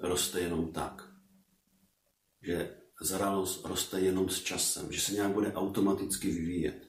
roste 0.00 0.40
jenom 0.40 0.72
tak. 0.72 1.10
Že 2.42 2.76
zralost 3.02 3.64
roste 3.64 4.00
jenom 4.00 4.28
s 4.28 4.42
časem, 4.42 4.92
že 4.92 5.00
se 5.00 5.12
nějak 5.12 5.32
bude 5.32 5.52
automaticky 5.52 6.30
vyvíjet. 6.30 6.88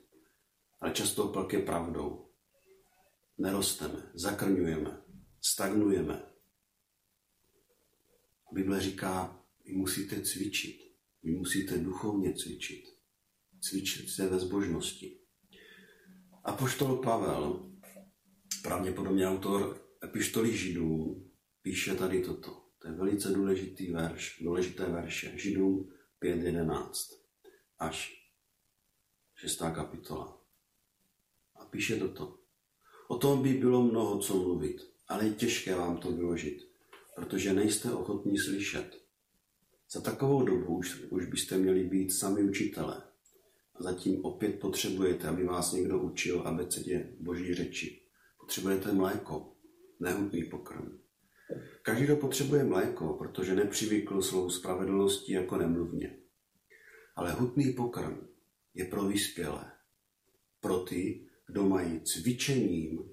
Ale 0.79 0.93
často 0.93 1.29
opak 1.29 1.53
je 1.53 1.59
pravdou 1.59 2.25
nerosteme, 3.37 4.11
zakrňujeme, 4.13 5.01
stagnujeme. 5.41 6.23
Bible 8.53 8.81
říká, 8.81 9.43
vy 9.65 9.73
musíte 9.73 10.21
cvičit, 10.21 10.77
vy 11.23 11.31
musíte 11.31 11.77
duchovně 11.77 12.33
cvičit, 12.33 12.85
cvičit 13.61 14.09
se 14.09 14.29
ve 14.29 14.39
zbožnosti. 14.39 15.19
A 16.43 16.53
poštol 16.53 16.97
Pavel, 16.97 17.74
pravděpodobně 18.61 19.27
autor 19.27 19.81
epištoly 20.03 20.57
Židů, 20.57 21.23
píše 21.61 21.95
tady 21.95 22.21
toto. 22.21 22.61
To 22.79 22.87
je 22.87 22.93
velice 22.93 23.29
důležitý 23.29 23.91
verš, 23.91 24.39
důležité 24.41 24.85
verše. 24.85 25.31
Židům 25.35 25.91
5.11 26.21 27.15
až 27.79 28.29
6. 29.35 29.57
kapitola. 29.57 30.41
A 31.55 31.65
píše 31.65 31.95
toto. 31.95 32.39
O 33.07 33.17
tom 33.17 33.43
by 33.43 33.53
bylo 33.53 33.83
mnoho 33.83 34.19
co 34.19 34.35
mluvit, 34.35 34.91
ale 35.07 35.25
je 35.25 35.33
těžké 35.33 35.75
vám 35.75 35.97
to 35.97 36.11
vyložit, 36.11 36.67
protože 37.15 37.53
nejste 37.53 37.93
ochotní 37.93 38.37
slyšet. 38.37 39.01
Za 39.91 40.01
takovou 40.01 40.45
dobu 40.45 40.77
už, 40.77 41.01
už 41.09 41.25
byste 41.25 41.57
měli 41.57 41.83
být 41.83 42.11
sami 42.11 42.43
učitelé. 42.43 43.03
A 43.75 43.83
zatím 43.83 44.25
opět 44.25 44.59
potřebujete, 44.59 45.27
aby 45.27 45.43
vás 45.43 45.71
někdo 45.71 45.99
učil 45.99 46.41
abecedě 46.41 47.13
boží 47.19 47.53
řeči. 47.53 48.04
Potřebujete 48.45 48.93
mléko, 48.93 49.55
nehutný 49.99 50.43
pokrm. 50.43 50.99
Každý, 51.81 52.03
kdo 52.03 52.15
potřebuje 52.15 52.63
mléko, 52.63 53.13
protože 53.13 53.55
nepřivykl 53.55 54.21
svou 54.21 54.49
spravedlností 54.49 55.31
jako 55.31 55.57
nemluvně. 55.57 56.17
Ale 57.15 57.31
hutný 57.31 57.73
pokrm 57.73 58.27
je 58.73 58.85
pro 58.85 59.03
vyspělé, 59.03 59.71
pro 60.59 60.79
ty, 60.79 61.27
kdo 61.47 61.63
mají 61.63 62.01
cvičením 62.01 63.11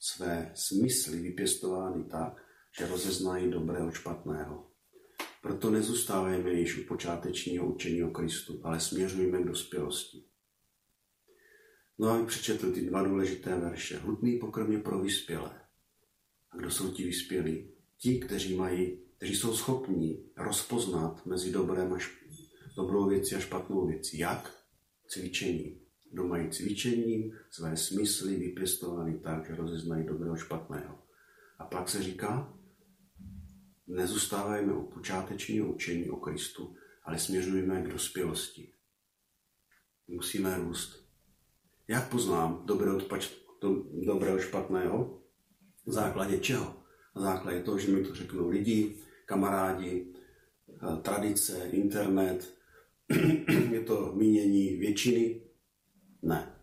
své 0.00 0.52
smysly 0.54 1.18
vypěstovány 1.18 2.04
tak, 2.04 2.44
že 2.78 2.86
rozeznají 2.86 3.50
dobré 3.50 3.82
od 3.82 3.94
špatného. 3.94 4.70
Proto 5.42 5.70
nezůstávejme 5.70 6.52
již 6.52 6.78
u 6.78 6.88
počátečního 6.88 7.74
učení 7.74 8.02
o 8.02 8.10
Kristu, 8.10 8.60
ale 8.64 8.80
směřujme 8.80 9.42
k 9.42 9.46
dospělosti. 9.46 10.31
No 12.02 12.08
a 12.08 12.24
přečetl 12.24 12.72
ty 12.72 12.80
dva 12.80 13.02
důležité 13.02 13.58
verše. 13.58 13.98
Hutný 13.98 14.38
pokrm 14.38 14.72
je 14.72 14.78
pro 14.78 14.98
vyspělé. 14.98 15.60
A 16.50 16.56
kdo 16.56 16.70
jsou 16.70 16.90
ti 16.90 17.04
vyspělí? 17.04 17.70
Ti, 17.98 18.20
kteří, 18.20 18.56
mají, 18.56 18.98
kteří 19.16 19.36
jsou 19.36 19.56
schopní 19.56 20.24
rozpoznat 20.36 21.26
mezi 21.26 21.52
dobrém 21.52 21.92
a 21.92 21.98
šp... 21.98 22.12
dobrou 22.76 23.08
věcí 23.08 23.34
a 23.34 23.40
špatnou 23.40 23.86
věcí. 23.86 24.18
Jak? 24.18 24.64
Cvičením 25.06 25.82
kdo 26.12 26.24
mají 26.24 26.50
cvičením 26.50 27.38
své 27.50 27.76
smysly 27.76 28.36
vypěstovány 28.36 29.18
tak, 29.18 29.46
že 29.46 29.54
rozeznají 29.54 30.06
dobrého 30.06 30.36
špatného. 30.36 31.02
A 31.58 31.64
pak 31.64 31.88
se 31.88 32.02
říká, 32.02 32.58
nezůstávajme 33.86 34.72
u 34.72 34.86
počátečního 34.86 35.72
učení 35.72 36.10
o 36.10 36.16
Kristu, 36.16 36.76
ale 37.04 37.18
směřujeme 37.18 37.82
k 37.82 37.92
dospělosti. 37.92 38.72
Musíme 40.08 40.56
růst. 40.56 41.01
Jak 41.88 42.10
poznám 42.10 42.62
dobré 42.64 42.92
od, 42.92 43.04
pač, 43.04 43.30
do, 43.60 43.84
dobré 44.06 44.34
od 44.34 44.40
špatného? 44.40 45.22
Na 45.86 45.92
základě 45.92 46.38
čeho? 46.38 46.76
Na 47.16 47.22
základě 47.22 47.62
toho, 47.62 47.78
že 47.78 47.92
mi 47.92 48.04
to 48.04 48.14
řeknou 48.14 48.48
lidi, 48.48 48.96
kamarádi, 49.26 50.14
eh, 50.68 50.96
tradice, 51.02 51.68
internet. 51.68 52.54
Je 53.70 53.80
to 53.80 54.12
mínění 54.14 54.76
většiny? 54.76 55.42
Ne. 56.22 56.60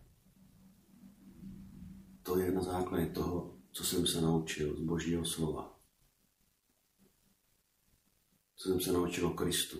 To 2.22 2.38
je 2.38 2.52
na 2.52 2.62
základě 2.62 3.06
toho, 3.06 3.58
co 3.72 3.84
jsem 3.84 4.06
se 4.06 4.20
naučil 4.20 4.76
z 4.76 4.80
Božího 4.80 5.24
slova. 5.24 5.80
Co 8.56 8.68
jsem 8.68 8.80
se 8.80 8.92
naučil 8.92 9.26
o 9.26 9.30
Kristu. 9.30 9.78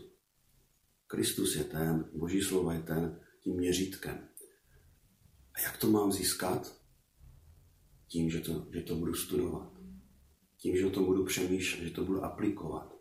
Kristus 1.06 1.56
je 1.56 1.64
ten, 1.64 2.11
Boží 2.14 2.40
slova 2.40 2.75
je 2.75 2.82
ten, 2.82 3.20
tím 3.40 3.56
měřítkem. 3.56 4.29
Jak 5.62 5.76
to 5.76 5.90
mám 5.90 6.12
získat? 6.12 6.81
Tím, 8.09 8.31
že 8.31 8.40
to, 8.40 8.67
že 8.75 8.83
to 8.83 8.95
budu 8.95 9.14
studovat. 9.14 9.73
Tím, 10.57 10.76
že 10.76 10.87
o 10.87 10.90
tom 10.90 11.05
budu 11.05 11.25
přemýšlet, 11.25 11.85
že 11.85 11.90
to 11.90 12.05
budu 12.05 12.25
aplikovat. 12.25 12.93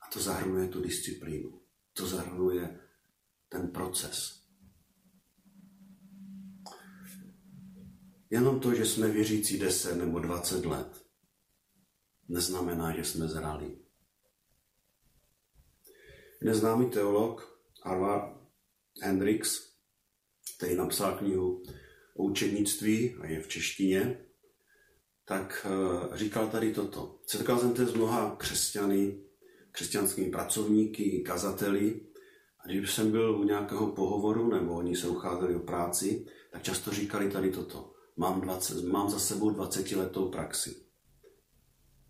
A 0.00 0.12
to 0.12 0.20
zahrnuje 0.20 0.68
tu 0.68 0.82
disciplínu. 0.82 1.62
To 1.92 2.06
zahrnuje 2.06 2.80
ten 3.48 3.68
proces. 3.68 4.40
Jenom 8.30 8.60
to, 8.60 8.74
že 8.74 8.86
jsme 8.86 9.08
věřící 9.08 9.58
10 9.58 9.94
nebo 9.94 10.18
20 10.18 10.66
let, 10.66 11.06
neznamená, 12.28 12.96
že 12.96 13.04
jsme 13.04 13.28
zralí. 13.28 13.78
Neznámý 16.42 16.90
teolog 16.90 17.62
Arva 17.82 18.46
Hendrix, 19.02 19.69
který 20.60 20.76
napsal 20.76 21.18
knihu 21.18 21.62
o 22.16 22.24
učednictví 22.24 23.16
a 23.20 23.26
je 23.26 23.40
v 23.40 23.48
češtině, 23.48 24.24
tak 25.24 25.66
eh, 25.66 26.16
říkal 26.16 26.48
tady 26.48 26.74
toto. 26.74 27.18
Setkal 27.26 27.58
jsem 27.58 27.76
se 27.76 27.86
s 27.86 27.94
mnoha 27.94 28.36
křesťany, 28.36 29.20
křesťanskými 29.72 30.30
pracovníky, 30.30 31.22
kazateli, 31.26 32.00
a 32.58 32.68
když 32.68 32.94
jsem 32.94 33.10
byl 33.10 33.40
u 33.40 33.44
nějakého 33.44 33.86
pohovoru, 33.86 34.50
nebo 34.50 34.74
oni 34.74 34.96
se 34.96 35.08
ucházeli 35.08 35.54
o 35.54 35.60
práci, 35.60 36.26
tak 36.52 36.62
často 36.62 36.90
říkali 36.90 37.30
tady 37.30 37.50
toto. 37.50 37.92
Mám, 38.16 38.40
20, 38.40 38.84
mám 38.84 39.10
za 39.10 39.18
sebou 39.18 39.50
20 39.50 39.92
letou 39.92 40.28
praxi. 40.28 40.76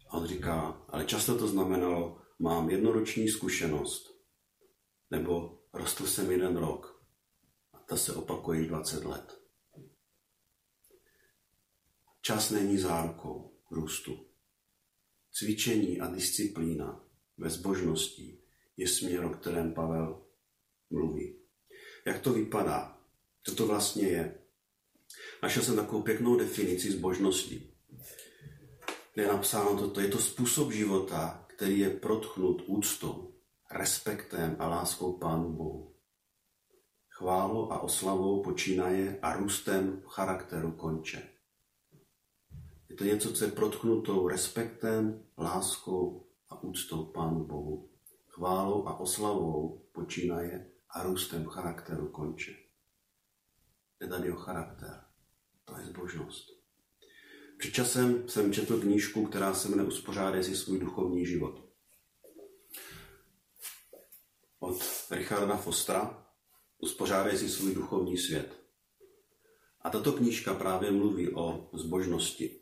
A 0.09 0.17
on 0.17 0.27
říká, 0.27 0.85
ale 0.89 1.05
často 1.05 1.39
to 1.39 1.49
znamenalo, 1.49 2.19
mám 2.39 2.71
jednoroční 2.71 3.29
zkušenost, 3.29 4.11
nebo 5.11 5.59
rostl 5.73 6.07
jsem 6.07 6.31
jeden 6.31 6.57
rok. 6.57 6.90
Ta 7.91 7.97
se 7.97 8.15
opakuje 8.15 8.67
20 8.67 9.05
let. 9.05 9.41
Čas 12.23 12.51
není 12.51 12.79
zárukou 12.79 13.59
růstu. 13.71 14.27
Cvičení 15.33 16.01
a 16.01 16.07
disciplína 16.07 17.05
ve 17.39 17.51
zbožnosti 17.51 18.39
je 18.77 18.89
směr, 18.89 19.25
o 19.25 19.31
kterém 19.31 19.75
Pavel 19.75 20.27
mluví. 20.91 21.37
Jak 22.07 22.21
to 22.21 22.33
vypadá? 22.33 22.99
Co 23.43 23.55
to 23.55 23.67
vlastně 23.67 24.09
je? 24.09 24.39
Našel 25.43 25.63
jsem 25.63 25.77
takovou 25.77 26.03
pěknou 26.03 26.37
definici 26.37 26.93
zbožnosti. 26.93 27.73
Je 29.17 29.27
napsáno 29.27 29.79
toto, 29.79 30.01
je 30.01 30.09
to 30.09 30.19
způsob 30.19 30.73
života, 30.73 31.47
který 31.49 31.79
je 31.79 31.91
protchnut 31.91 32.63
úctou, 32.67 33.35
respektem 33.71 34.57
a 34.59 34.69
láskou 34.69 35.13
Pánu 35.13 35.53
Bohu. 35.53 36.00
Chválou 37.21 37.73
a 37.73 37.81
oslavou 37.81 38.43
počínaje 38.43 39.19
a 39.23 39.37
růstem 39.37 40.03
charakteru 40.07 40.73
konče. 40.73 41.29
Je 42.89 42.97
to 42.97 43.05
něco, 43.05 43.33
co 43.33 43.45
je 43.45 43.51
protchnutou 43.51 44.29
respektem, 44.29 45.25
láskou 45.39 46.27
a 46.49 46.63
úctou 46.63 47.05
Pánu 47.05 47.45
Bohu. 47.45 47.91
Chválou 48.27 48.89
a 48.89 49.01
oslavou 49.01 49.85
počínaje 49.93 50.71
a 50.91 51.03
růstem 51.03 51.47
charakteru 51.47 52.09
konče. 52.09 52.55
Je 54.01 54.09
tady 54.09 54.33
o 54.33 54.37
charakter. 54.37 55.05
To 55.65 55.79
je 55.79 55.85
zbožnost. 55.85 56.49
Před 57.59 57.71
časem 57.71 58.29
jsem 58.29 58.53
četl 58.53 58.81
knížku, 58.81 59.27
která 59.27 59.55
se 59.55 59.69
jmenuje 59.69 59.89
Uspořádej 59.89 60.45
si 60.45 60.57
svůj 60.57 60.79
duchovní 60.79 61.27
život. 61.27 61.65
Od 64.59 64.85
Richarda 65.11 65.57
Fostra 65.57 66.30
Uspořádej 66.81 67.39
si 67.39 67.49
svůj 67.49 67.75
duchovní 67.75 68.19
svět. 68.19 68.61
A 69.81 69.91
tato 69.91 70.13
knížka 70.13 70.55
právě 70.55 70.91
mluví 70.91 71.35
o 71.35 71.71
zbožnosti. 71.73 72.61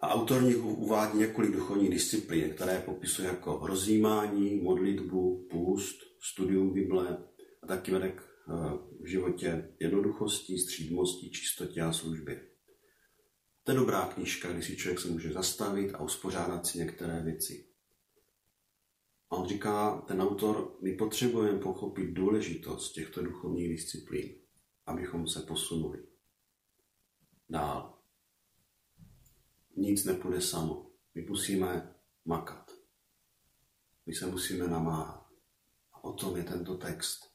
A 0.00 0.08
autor 0.08 0.42
uvádí 0.62 1.18
několik 1.18 1.52
duchovních 1.52 1.90
disciplín, 1.90 2.50
které 2.50 2.80
popisuje 2.80 3.28
jako 3.28 3.60
rozjímání, 3.66 4.56
modlitbu, 4.56 5.48
půst, 5.50 5.96
studium 6.20 6.74
Bible 6.74 7.24
a 7.62 7.66
taky 7.66 7.92
vede 7.92 8.08
k 8.08 8.22
eh, 8.22 8.52
v 9.00 9.06
životě 9.06 9.74
jednoduchosti, 9.80 10.58
střídmosti, 10.58 11.30
čistotě 11.30 11.82
a 11.82 11.92
službě. 11.92 12.46
To 13.64 13.72
je 13.72 13.76
dobrá 13.78 14.06
knížka, 14.06 14.52
kdy 14.52 14.62
si 14.62 14.76
člověk 14.76 15.00
se 15.00 15.08
může 15.08 15.32
zastavit 15.32 15.94
a 15.94 16.02
uspořádat 16.02 16.66
si 16.66 16.78
některé 16.78 17.22
věci. 17.22 17.75
A 19.30 19.36
on 19.36 19.48
říká, 19.48 20.00
ten 20.00 20.22
autor, 20.22 20.76
my 20.82 20.92
potřebujeme 20.92 21.58
pochopit 21.58 22.10
důležitost 22.10 22.92
těchto 22.92 23.22
duchovních 23.22 23.68
disciplín, 23.68 24.34
abychom 24.86 25.28
se 25.28 25.40
posunuli 25.40 26.06
dál 27.48 27.96
nic 29.76 30.04
nepůjde 30.04 30.40
samo. 30.40 30.90
My 31.14 31.22
musíme 31.22 31.94
makat. 32.24 32.70
My 34.06 34.14
se 34.14 34.26
musíme 34.26 34.68
namáhat. 34.68 35.26
A 35.92 36.04
o 36.04 36.12
tom 36.12 36.36
je 36.36 36.44
tento 36.44 36.76
text. 36.76 37.30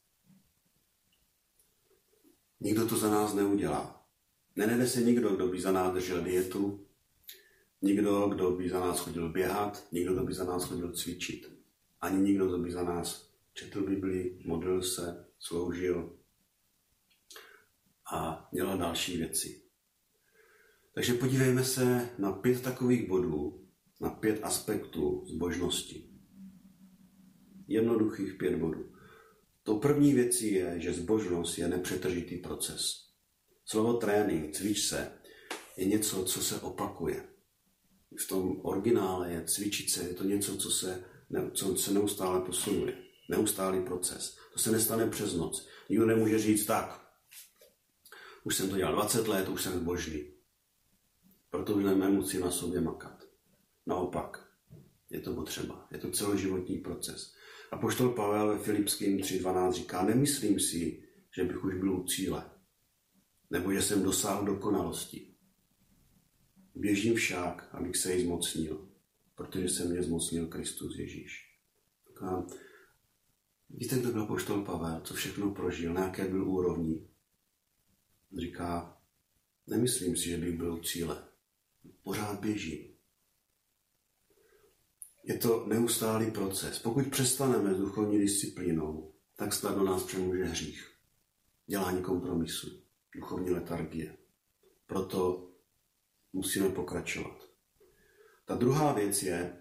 Nikdo 2.60 2.88
to 2.88 2.97
za 2.97 3.12
nás 3.12 3.34
neudělá. 3.34 4.08
Nenede 4.56 4.88
se 4.88 5.01
nikdo, 5.01 5.36
kdo 5.36 5.47
by 5.47 5.62
za 5.62 5.71
nás 5.71 5.93
držel 5.93 6.23
dietu, 6.23 6.88
nikdo, 7.82 8.27
kdo 8.27 8.51
by 8.51 8.69
za 8.69 8.80
nás 8.80 8.99
chodil 8.99 9.30
běhat, 9.30 9.88
nikdo, 9.91 10.13
kdo 10.13 10.23
by 10.23 10.34
za 10.34 10.43
nás 10.43 10.63
chodil 10.63 10.93
cvičit. 10.93 11.61
Ani 12.01 12.21
nikdo, 12.21 12.47
kdo 12.47 12.57
by 12.57 12.71
za 12.71 12.83
nás 12.83 13.31
četl 13.53 13.85
Bibli, 13.85 14.39
modlil 14.45 14.81
se, 14.81 15.25
sloužil 15.39 16.19
a 18.13 18.49
dělal 18.53 18.77
další 18.77 19.17
věci. 19.17 19.61
Takže 20.93 21.13
podívejme 21.13 21.63
se 21.63 22.09
na 22.17 22.31
pět 22.31 22.61
takových 22.61 23.09
bodů, 23.09 23.67
na 24.01 24.09
pět 24.09 24.39
aspektů 24.43 25.25
zbožnosti. 25.27 26.09
Jednoduchých 27.67 28.33
pět 28.33 28.55
bodů. 28.55 28.91
To 29.63 29.75
první 29.75 30.13
věcí 30.13 30.53
je, 30.53 30.79
že 30.79 30.93
zbožnost 30.93 31.57
je 31.57 31.67
nepřetržitý 31.67 32.37
proces. 32.37 33.11
Slovo 33.65 33.93
trénink, 33.93 34.55
cvič 34.55 34.87
se, 34.87 35.11
je 35.77 35.85
něco, 35.85 36.23
co 36.23 36.41
se 36.41 36.61
opakuje. 36.61 37.27
V 38.19 38.27
tom 38.27 38.59
originále 38.63 39.31
je 39.31 39.43
cvičit 39.45 39.89
se, 39.89 40.07
je 40.07 40.13
to 40.13 40.23
něco, 40.23 40.57
co 40.57 40.71
se, 40.71 41.03
co 41.53 41.77
se 41.77 41.93
neustále 41.93 42.41
posunuje. 42.41 42.97
Neustálý 43.29 43.81
proces. 43.81 44.37
To 44.53 44.59
se 44.59 44.71
nestane 44.71 45.09
přes 45.09 45.33
noc. 45.33 45.67
Nikdo 45.89 46.05
nemůže 46.05 46.39
říct 46.39 46.65
tak. 46.65 47.01
Už 48.43 48.55
jsem 48.55 48.69
to 48.69 48.77
dělal 48.77 48.93
20 48.93 49.27
let, 49.27 49.49
už 49.49 49.61
jsem 49.61 49.79
zbožný 49.79 50.31
proto 51.51 51.77
nemusí 51.79 52.39
na 52.39 52.51
sobě 52.51 52.81
makat. 52.81 53.23
Naopak, 53.85 54.47
je 55.09 55.19
to 55.19 55.33
potřeba. 55.33 55.87
Je 55.91 55.97
to 55.97 56.11
celoživotní 56.11 56.77
proces. 56.77 57.33
A 57.71 57.77
poštol 57.77 58.09
Pavel 58.09 58.47
ve 58.47 58.59
Filipským 58.59 59.17
3.12 59.17 59.71
říká, 59.71 60.03
nemyslím 60.03 60.59
si, 60.59 61.03
že 61.35 61.43
bych 61.43 61.63
už 61.63 61.75
byl 61.75 61.93
u 61.93 62.03
cíle, 62.03 62.51
nebo 63.49 63.73
že 63.73 63.81
jsem 63.81 64.03
dosáhl 64.03 64.45
dokonalosti. 64.45 65.35
Běžím 66.75 67.15
však, 67.15 67.69
abych 67.71 67.97
se 67.97 68.13
jí 68.13 68.23
zmocnil, 68.23 68.90
protože 69.41 69.69
se 69.69 69.86
mě 69.86 70.04
zmocnil 70.04 70.47
Kristus 70.47 70.97
Ježíš. 70.97 71.58
A 72.25 72.45
víte, 73.69 73.99
kdo 73.99 74.12
byl 74.12 74.25
poštol 74.25 74.65
Pavel, 74.65 75.01
co 75.04 75.13
všechno 75.13 75.54
prožil, 75.54 75.93
na 75.93 76.01
jaké 76.01 76.27
byl 76.27 76.49
úrovni? 76.49 77.08
Říká, 78.38 79.01
nemyslím 79.67 80.17
si, 80.17 80.30
že 80.30 80.38
bych 80.38 80.58
byl 80.58 80.73
u 80.73 80.80
cíle, 80.82 81.27
pořád 82.04 82.39
běží. 82.39 82.97
Je 85.23 85.38
to 85.38 85.67
neustálý 85.67 86.32
proces. 86.32 86.80
Pokud 86.80 87.08
přestaneme 87.08 87.73
s 87.73 87.77
duchovní 87.77 88.19
disciplínou, 88.19 89.13
tak 89.36 89.54
snadno 89.54 89.84
nás 89.84 90.04
přemůže 90.04 90.43
hřích. 90.43 90.91
Dělání 91.67 92.01
kompromisu, 92.01 92.84
duchovní 93.15 93.49
letargie. 93.49 94.17
Proto 94.86 95.51
musíme 96.34 96.69
pokračovat. 96.69 97.50
Ta 98.51 98.57
druhá 98.57 98.93
věc 98.93 99.23
je, 99.23 99.57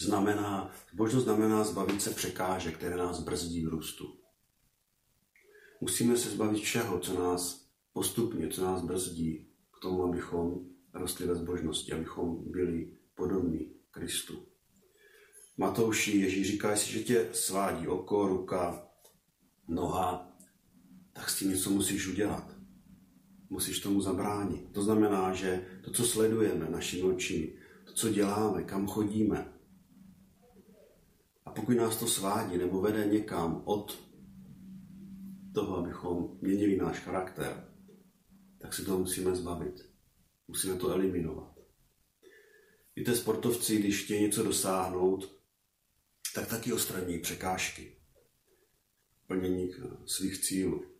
znamená, 0.00 0.74
zbožnost 0.92 1.24
znamená 1.24 1.64
zbavit 1.64 2.02
se 2.02 2.10
překážek, 2.10 2.76
které 2.76 2.96
nás 2.96 3.20
brzdí 3.20 3.66
v 3.66 3.68
růstu. 3.68 4.04
Musíme 5.80 6.16
se 6.16 6.30
zbavit 6.30 6.62
všeho, 6.62 7.00
co 7.00 7.18
nás 7.18 7.68
postupně, 7.92 8.48
co 8.48 8.64
nás 8.64 8.82
brzdí 8.82 9.48
k 9.78 9.82
tomu, 9.82 10.04
abychom 10.04 10.60
rostli 10.92 11.26
ve 11.26 11.34
zbožnosti, 11.34 11.92
abychom 11.92 12.50
byli 12.50 12.92
podobní 13.14 13.74
Kristu. 13.90 14.46
Matouši 15.56 16.18
Ježíš 16.18 16.50
říká, 16.50 16.70
jestli 16.70 17.04
tě 17.04 17.28
svádí 17.32 17.88
oko, 17.88 18.28
ruka, 18.28 18.88
noha, 19.68 20.36
tak 21.12 21.30
s 21.30 21.38
tím 21.38 21.50
něco 21.50 21.70
musíš 21.70 22.06
udělat. 22.06 22.56
Musíš 23.50 23.80
tomu 23.80 24.00
zabránit. 24.00 24.72
To 24.72 24.82
znamená, 24.82 25.32
že 25.32 25.66
to, 25.84 25.90
co 25.90 26.04
sledujeme 26.04 26.70
našimi 26.70 27.02
očimi, 27.02 27.63
co 27.94 28.08
děláme, 28.08 28.62
kam 28.62 28.86
chodíme, 28.86 29.52
a 31.44 31.50
pokud 31.50 31.76
nás 31.76 31.96
to 31.96 32.06
svádí 32.06 32.58
nebo 32.58 32.80
vede 32.80 33.06
někam 33.06 33.62
od 33.64 34.08
toho, 35.54 35.76
abychom 35.76 36.38
měnili 36.40 36.76
náš 36.76 36.98
charakter, 36.98 37.68
tak 38.58 38.74
se 38.74 38.84
toho 38.84 38.98
musíme 38.98 39.36
zbavit. 39.36 39.90
Musíme 40.48 40.76
to 40.76 40.90
eliminovat. 40.90 41.58
Víte, 42.96 43.16
sportovci, 43.16 43.76
když 43.76 44.04
chtějí 44.04 44.22
něco 44.22 44.42
dosáhnout, 44.42 45.40
tak 46.34 46.48
taky 46.48 46.72
odstraní 46.72 47.18
překážky 47.18 47.96
plnění 49.26 49.70
svých 50.06 50.40
cílů. 50.40 50.93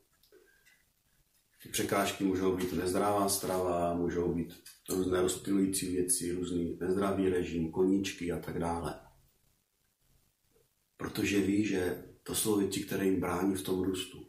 Ty 1.65 1.71
překážky 1.71 2.25
můžou 2.25 2.57
být 2.57 2.73
nezdravá 2.73 3.29
strava, 3.29 3.95
můžou 3.95 4.35
být 4.35 4.55
různé 4.91 5.23
rozptilující 5.23 5.97
věci, 5.97 6.33
různý 6.33 6.79
nezdravý 6.81 7.29
režim, 7.29 7.71
koníčky 7.71 8.33
a 8.33 8.39
tak 8.39 8.59
dále. 8.59 9.01
Protože 10.97 11.41
ví, 11.41 11.65
že 11.67 12.05
to 12.23 12.35
jsou 12.35 12.59
věci, 12.59 12.81
které 12.81 13.05
jim 13.05 13.21
brání 13.21 13.55
v 13.55 13.63
tom 13.63 13.83
růstu. 13.83 14.27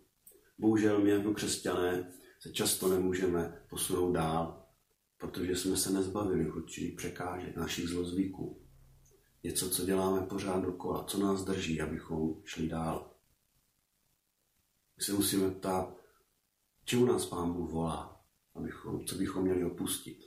Bohužel 0.57 1.01
my 1.01 1.09
jako 1.09 1.33
křesťané 1.33 2.13
se 2.39 2.51
často 2.51 2.87
nemůžeme 2.87 3.65
posunout 3.69 4.11
dál, 4.11 4.67
protože 5.17 5.55
jsme 5.55 5.77
se 5.77 5.91
nezbavili 5.91 6.51
určitých 6.51 6.95
překážek, 6.95 7.55
našich 7.55 7.87
zlozvyků. 7.87 8.61
Něco, 9.43 9.69
co 9.69 9.85
děláme 9.85 10.27
pořád 10.27 10.59
dokola, 10.59 11.03
co 11.03 11.19
nás 11.19 11.43
drží, 11.43 11.81
abychom 11.81 12.41
šli 12.45 12.67
dál. 12.67 13.15
My 14.97 15.03
se 15.03 15.13
musíme 15.13 15.51
ptát, 15.51 16.04
čemu 16.85 17.05
nás 17.05 17.25
Pán 17.25 17.53
Bůh 17.53 17.71
volá, 17.71 18.25
abychom, 18.55 19.05
co 19.05 19.15
bychom 19.15 19.43
měli 19.43 19.65
opustit, 19.65 20.23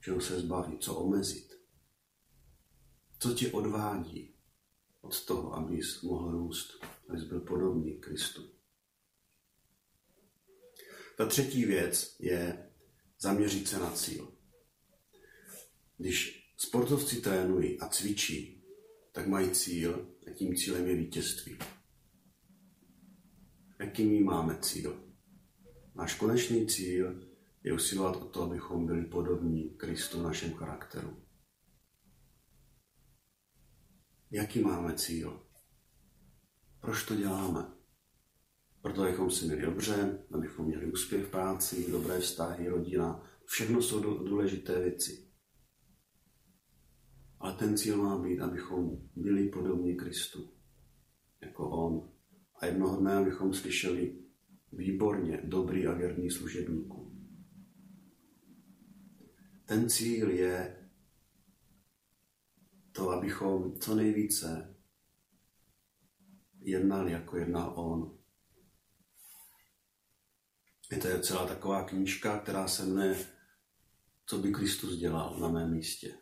čeho 0.00 0.20
se 0.20 0.40
zbavit, 0.40 0.82
co 0.82 0.96
omezit. 0.96 1.52
Co 3.18 3.34
tě 3.34 3.52
odvádí 3.52 4.34
od 5.00 5.24
toho, 5.24 5.54
abys 5.54 6.02
mohl 6.02 6.30
růst, 6.30 6.84
abys 7.08 7.24
byl 7.24 7.40
podobný 7.40 8.00
Kristu. 8.00 8.50
Ta 11.16 11.26
třetí 11.26 11.64
věc 11.64 12.16
je 12.18 12.70
zaměřit 13.18 13.68
se 13.68 13.78
na 13.78 13.90
cíl. 13.90 14.32
Když 15.98 16.52
sportovci 16.56 17.20
trénují 17.20 17.80
a 17.80 17.88
cvičí, 17.88 18.64
tak 19.12 19.26
mají 19.26 19.50
cíl 19.50 20.16
a 20.26 20.30
tím 20.30 20.56
cílem 20.56 20.86
je 20.86 20.96
vítězství. 20.96 21.58
Jaký 23.80 24.04
my 24.04 24.20
máme 24.20 24.58
cíl? 24.60 25.11
Náš 25.94 26.14
konečný 26.14 26.66
cíl 26.66 27.28
je 27.62 27.72
usilovat 27.72 28.16
o 28.16 28.24
to, 28.24 28.42
abychom 28.42 28.86
byli 28.86 29.04
podobní 29.04 29.70
Kristu 29.70 30.20
v 30.20 30.22
našem 30.22 30.52
charakteru. 30.52 31.16
Jaký 34.30 34.60
máme 34.60 34.94
cíl? 34.94 35.46
Proč 36.80 37.04
to 37.04 37.16
děláme? 37.16 37.72
Proto, 38.82 39.02
abychom 39.02 39.30
si 39.30 39.44
měli 39.44 39.62
dobře, 39.62 40.24
abychom 40.32 40.66
měli 40.66 40.92
úspěch 40.92 41.24
v 41.24 41.30
práci, 41.30 41.90
dobré 41.90 42.20
vztahy, 42.20 42.68
rodina. 42.68 43.22
Všechno 43.44 43.82
jsou 43.82 44.00
důležité 44.00 44.80
věci. 44.80 45.28
Ale 47.38 47.54
ten 47.54 47.78
cíl 47.78 47.96
má 47.96 48.18
být, 48.18 48.40
abychom 48.40 49.08
byli 49.16 49.48
podobní 49.48 49.96
Kristu, 49.96 50.52
jako 51.40 51.70
On. 51.70 52.12
A 52.54 52.66
jednoho 52.66 52.96
dne, 52.96 53.14
abychom 53.14 53.54
slyšeli 53.54 54.21
výborně, 54.72 55.40
dobrý 55.44 55.86
a 55.86 55.92
věrný 55.92 56.30
služebníků. 56.30 57.12
Ten 59.64 59.90
cíl 59.90 60.30
je 60.30 60.88
to, 62.92 63.10
abychom 63.10 63.80
co 63.80 63.94
nejvíce 63.94 64.76
jednali, 66.60 67.12
jako 67.12 67.36
jednal 67.36 67.72
On. 67.76 68.18
Je 70.92 70.98
to 70.98 71.20
celá 71.20 71.46
taková 71.46 71.84
knížka, 71.84 72.38
která 72.38 72.68
se 72.68 72.84
mne, 72.84 73.16
co 74.26 74.38
by 74.38 74.52
Kristus 74.52 74.98
dělal 74.98 75.40
na 75.40 75.48
mém 75.48 75.70
místě. 75.70 76.18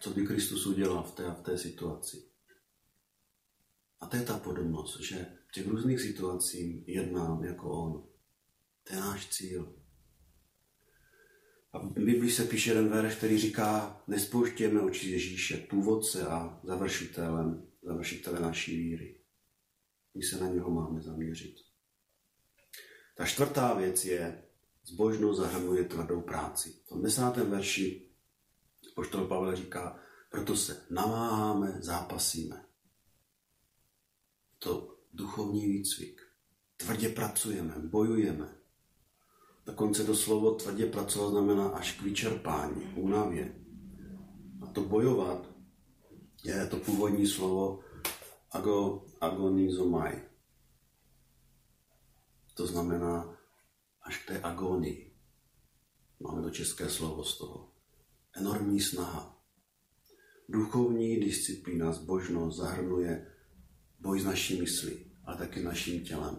Co 0.00 0.10
by 0.10 0.26
Kristus 0.26 0.66
udělal 0.66 1.02
v 1.02 1.14
té 1.14 1.26
a 1.26 1.34
v 1.34 1.42
té 1.42 1.58
situaci. 1.58 2.30
A 4.00 4.06
to 4.06 4.16
je 4.16 4.22
ta 4.22 4.38
podobnost, 4.38 5.00
že 5.00 5.38
v 5.48 5.52
těch 5.52 5.66
různých 5.66 6.00
situacích 6.00 6.88
jednám 6.88 7.44
jako 7.44 7.70
On. 7.70 8.08
To 8.84 8.94
je 8.94 9.00
náš 9.00 9.28
cíl. 9.28 9.74
A 11.72 11.78
v 11.78 11.92
Biblii 11.92 12.30
se 12.30 12.44
píše 12.44 12.70
jeden 12.70 12.88
verš, 12.88 13.14
který 13.14 13.38
říká, 13.38 14.02
nespouštějme 14.06 14.80
oči 14.80 15.10
Ježíše, 15.10 15.56
původce 15.56 16.26
a 16.26 16.60
završitelem, 16.64 17.68
završitele 17.82 18.40
naší 18.40 18.76
víry. 18.76 19.20
My 20.14 20.22
se 20.22 20.40
na 20.40 20.48
něho 20.48 20.70
máme 20.70 21.00
zaměřit. 21.00 21.56
Ta 23.16 23.26
čtvrtá 23.26 23.74
věc 23.74 24.04
je, 24.04 24.42
zbožnost 24.84 25.40
zahrnuje 25.40 25.84
tvrdou 25.84 26.20
práci. 26.20 26.70
V 26.70 26.88
tom 26.88 27.02
desátém 27.02 27.50
verši 27.50 28.10
poštol 28.94 29.26
Pavel 29.26 29.56
říká, 29.56 30.00
proto 30.30 30.56
se 30.56 30.86
namáháme, 30.90 31.76
zápasíme. 31.80 32.64
To 34.58 34.97
duchovní 35.18 35.66
výcvik. 35.66 36.20
Tvrdě 36.76 37.08
pracujeme, 37.08 37.74
bojujeme, 37.78 38.58
Dokonce 39.68 40.04
to 40.04 40.16
slovo 40.16 40.54
tvrdě 40.54 40.86
pracovat 40.86 41.30
znamená 41.30 41.68
až 41.68 41.92
k 41.92 42.02
vyčerpání, 42.02 42.82
únavě. 42.94 43.54
A 44.62 44.66
to 44.66 44.80
bojovat 44.80 45.50
je 46.44 46.66
to 46.66 46.76
původní 46.76 47.26
slovo 47.26 47.80
ago, 48.50 49.06
agonizomai. 49.20 50.22
To 52.54 52.66
znamená 52.66 53.38
až 54.02 54.24
k 54.24 54.26
té 54.26 54.40
agonii. 54.40 55.16
Máme 56.20 56.42
to 56.42 56.50
české 56.50 56.90
slovo 56.90 57.24
z 57.24 57.38
toho. 57.38 57.72
Enormní 58.36 58.80
snaha. 58.80 59.42
Duchovní 60.48 61.20
disciplína, 61.20 61.92
zbožnost 61.92 62.58
zahrnuje 62.58 63.34
boj 64.00 64.20
s 64.20 64.24
naší 64.24 64.60
myslí, 64.60 65.07
ale 65.28 65.36
taky 65.36 65.62
naším 65.62 66.00
tělem. 66.00 66.36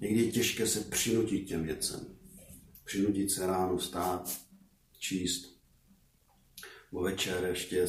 Někdy 0.00 0.20
je 0.20 0.32
těžké 0.32 0.66
se 0.66 0.80
přinutit 0.80 1.48
těm 1.48 1.62
věcem 1.62 2.14
přinutit 2.84 3.30
se 3.30 3.46
ráno 3.46 3.78
stát, 3.78 4.40
číst, 4.98 5.60
nebo 6.92 7.04
večer 7.04 7.44
ještě 7.44 7.82
eh, 7.82 7.88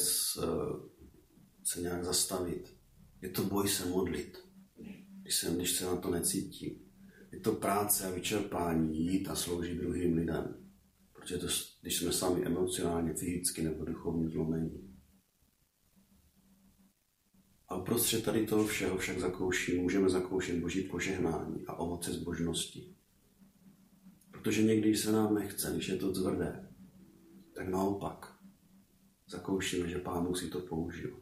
se 1.64 1.82
nějak 1.82 2.04
zastavit. 2.04 2.76
Je 3.22 3.30
to 3.30 3.44
boj 3.44 3.70
se 3.70 3.86
modlit, 3.86 4.38
když, 5.22 5.36
jsem, 5.36 5.56
když 5.56 5.72
se 5.72 5.86
na 5.86 5.96
to 5.96 6.12
necítím. 6.12 6.80
Je 7.32 7.40
to 7.40 7.52
práce 7.52 8.08
a 8.08 8.12
vyčerpání, 8.12 9.06
jít 9.06 9.28
a 9.28 9.36
sloužit 9.36 9.78
druhým 9.78 10.18
lidem. 10.18 10.56
Protože 11.14 11.38
to, 11.38 11.48
když 11.82 11.98
jsme 11.98 12.12
sami 12.12 12.46
emocionálně, 12.46 13.14
fyzicky 13.14 13.64
nebo 13.64 13.86
duchovně 13.86 14.30
zlomení. 14.30 14.85
A 17.68 17.76
uprostřed 17.76 18.26
tady 18.26 18.48
toho 18.48 18.68
všeho 18.68 18.98
však 18.98 19.20
zakouší, 19.20 19.80
můžeme 19.80 20.10
zakoušet 20.10 20.60
boží 20.60 20.82
požehnání 20.82 21.66
a 21.68 21.74
ovoce 21.74 22.14
zbožnosti. 22.14 22.96
Protože 24.32 24.64
někdy 24.64 24.96
se 24.96 25.12
nám 25.12 25.36
nechce, 25.36 25.72
když 25.74 25.88
je 25.88 25.98
to 25.98 26.14
tvrdé, 26.14 26.74
tak 27.56 27.68
naopak 27.68 28.36
zakoušíme, 29.28 29.90
že 29.90 30.00
pán 30.00 30.36
si 30.36 30.50
to 30.50 30.60
použil. 30.60 31.22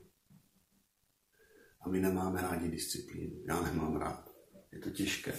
A 1.82 1.90
my 1.90 2.00
nemáme 2.00 2.42
rádi 2.42 2.70
disciplínu. 2.70 3.44
Já 3.48 3.62
nemám 3.62 3.96
rád. 3.96 4.36
Je 4.72 4.80
to 4.80 4.90
těžké, 4.90 5.34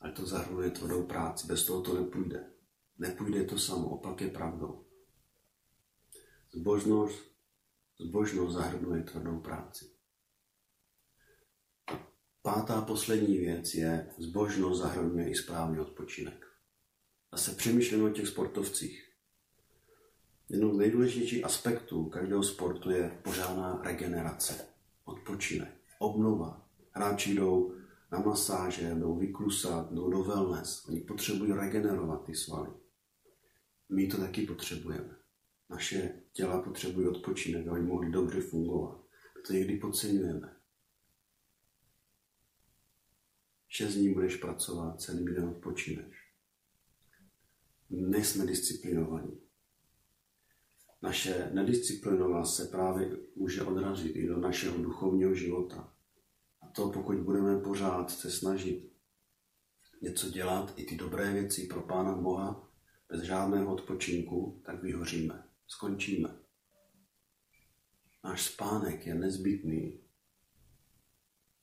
ale 0.00 0.12
to 0.12 0.26
zahrnuje 0.26 0.70
tvrdou 0.70 1.06
práci. 1.06 1.46
Bez 1.46 1.64
toho 1.64 1.82
to 1.82 2.00
nepůjde. 2.00 2.50
Nepůjde 2.98 3.44
to 3.44 3.58
samo, 3.58 3.88
opak 3.88 4.20
je 4.20 4.28
pravdou. 4.28 4.86
Zbožnost, 6.52 7.22
zbožnost 8.00 8.54
zahrnuje 8.54 9.02
tvrdou 9.02 9.40
práci. 9.40 9.95
Pátá 12.46 12.80
poslední 12.80 13.38
věc 13.38 13.74
je, 13.74 14.10
zbožnost 14.18 14.82
zahrnuje 14.82 15.30
i 15.30 15.34
správný 15.34 15.80
odpočinek 15.80 16.46
a 17.32 17.36
se 17.36 17.50
přemýšlím 17.50 18.04
o 18.04 18.10
těch 18.10 18.28
sportovcích. 18.28 19.12
Jednou 20.48 20.74
z 20.74 20.78
nejdůležitějších 20.78 21.44
aspektů 21.44 22.04
každého 22.04 22.42
sportu 22.42 22.90
je 22.90 23.18
pořádná 23.24 23.82
regenerace, 23.82 24.68
odpočinek, 25.04 25.68
obnova. 25.98 26.68
Hráči 26.92 27.34
jdou 27.34 27.74
na 28.12 28.18
masáže, 28.18 28.94
jdou 28.94 29.18
vyklusat, 29.18 29.92
jdou 29.92 30.10
do 30.10 30.22
wellness. 30.22 30.84
Oni 30.88 31.00
potřebují 31.00 31.52
regenerovat 31.52 32.24
ty 32.24 32.34
svaly. 32.34 32.70
My 33.88 34.06
to 34.06 34.16
taky 34.16 34.46
potřebujeme. 34.46 35.16
Naše 35.70 36.22
těla 36.32 36.62
potřebují 36.62 37.08
odpočinek, 37.08 37.68
aby 37.68 37.80
mohli 37.80 38.10
dobře 38.10 38.40
fungovat. 38.40 39.00
To 39.46 39.52
někdy 39.52 39.76
podceňujeme. 39.76 40.55
Šest 43.68 43.94
dní 43.94 44.14
budeš 44.14 44.36
pracovat, 44.36 45.00
celý 45.00 45.24
den 45.24 45.48
odpočineš. 45.48 46.32
Nejsme 47.90 48.46
disciplinovaní. 48.46 49.40
Naše 51.02 51.50
nedisciplinovanost 51.52 52.56
se 52.56 52.64
právě 52.64 53.16
může 53.36 53.62
odrazit 53.62 54.16
i 54.16 54.26
do 54.26 54.36
našeho 54.36 54.78
duchovního 54.78 55.34
života. 55.34 55.94
A 56.60 56.68
to, 56.68 56.90
pokud 56.90 57.16
budeme 57.16 57.60
pořád 57.60 58.10
se 58.10 58.30
snažit 58.30 58.92
něco 60.02 60.30
dělat, 60.30 60.72
i 60.76 60.84
ty 60.84 60.96
dobré 60.96 61.32
věci 61.32 61.66
pro 61.66 61.80
Pána 61.80 62.14
Boha, 62.14 62.68
bez 63.08 63.22
žádného 63.22 63.74
odpočinku, 63.74 64.62
tak 64.64 64.82
vyhoříme, 64.82 65.44
skončíme. 65.66 66.38
Náš 68.24 68.44
spánek 68.44 69.06
je 69.06 69.14
nezbytný 69.14 70.00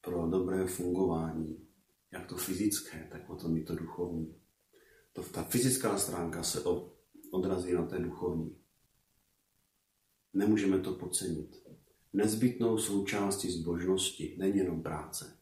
pro 0.02 0.28
dobré 0.28 0.68
fungování, 0.68 1.63
jak 2.14 2.28
to 2.28 2.36
fyzické, 2.36 3.08
tak 3.12 3.28
potom 3.28 3.58
i 3.58 3.64
to 3.64 3.76
duchovní. 3.76 4.36
To, 5.14 5.24
ta 5.24 5.44
fyzická 5.44 5.98
stránka 5.98 6.44
se 6.44 6.64
odrazí 7.32 7.74
na 7.74 7.86
té 7.86 8.00
duchovní. 8.00 8.58
Nemůžeme 10.34 10.80
to 10.80 10.94
podcenit. 10.94 11.64
Nezbytnou 12.14 12.78
součástí 12.78 13.52
zbožnosti 13.52 14.36
není 14.40 14.58
jenom 14.58 14.84
práce, 14.84 15.38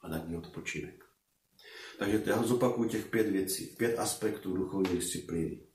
ale 0.00 0.20
taky 0.20 0.36
odpočinek. 0.36 1.04
Takže 1.98 2.22
já 2.26 2.42
zopakuju 2.42 2.88
těch 2.88 3.06
pět 3.06 3.30
věcí, 3.30 3.66
pět 3.66 3.98
aspektů 3.98 4.56
duchovní 4.56 4.96
disciplíny. 4.96 5.66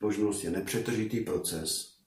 Božnost 0.00 0.44
je 0.44 0.50
nepřetržitý 0.50 1.20
proces, 1.20 1.98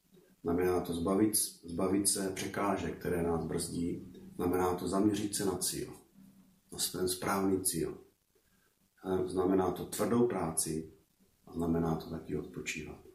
znamená 0.43 0.81
to 0.81 0.93
zbavit, 0.93 1.35
zbavit 1.63 2.07
se 2.07 2.31
překážek, 2.35 2.99
které 2.99 3.23
nás 3.23 3.45
brzdí, 3.45 4.13
znamená 4.35 4.75
to 4.75 4.87
zaměřit 4.87 5.35
se 5.35 5.45
na 5.45 5.57
cíl, 5.57 5.93
na 6.71 6.77
ten 6.91 7.09
správný 7.09 7.63
cíl. 7.63 8.03
Znamená 9.25 9.71
to 9.71 9.85
tvrdou 9.85 10.27
práci 10.27 10.93
a 11.45 11.53
znamená 11.53 11.95
to 11.95 12.09
taky 12.09 12.37
odpočívat. 12.37 13.07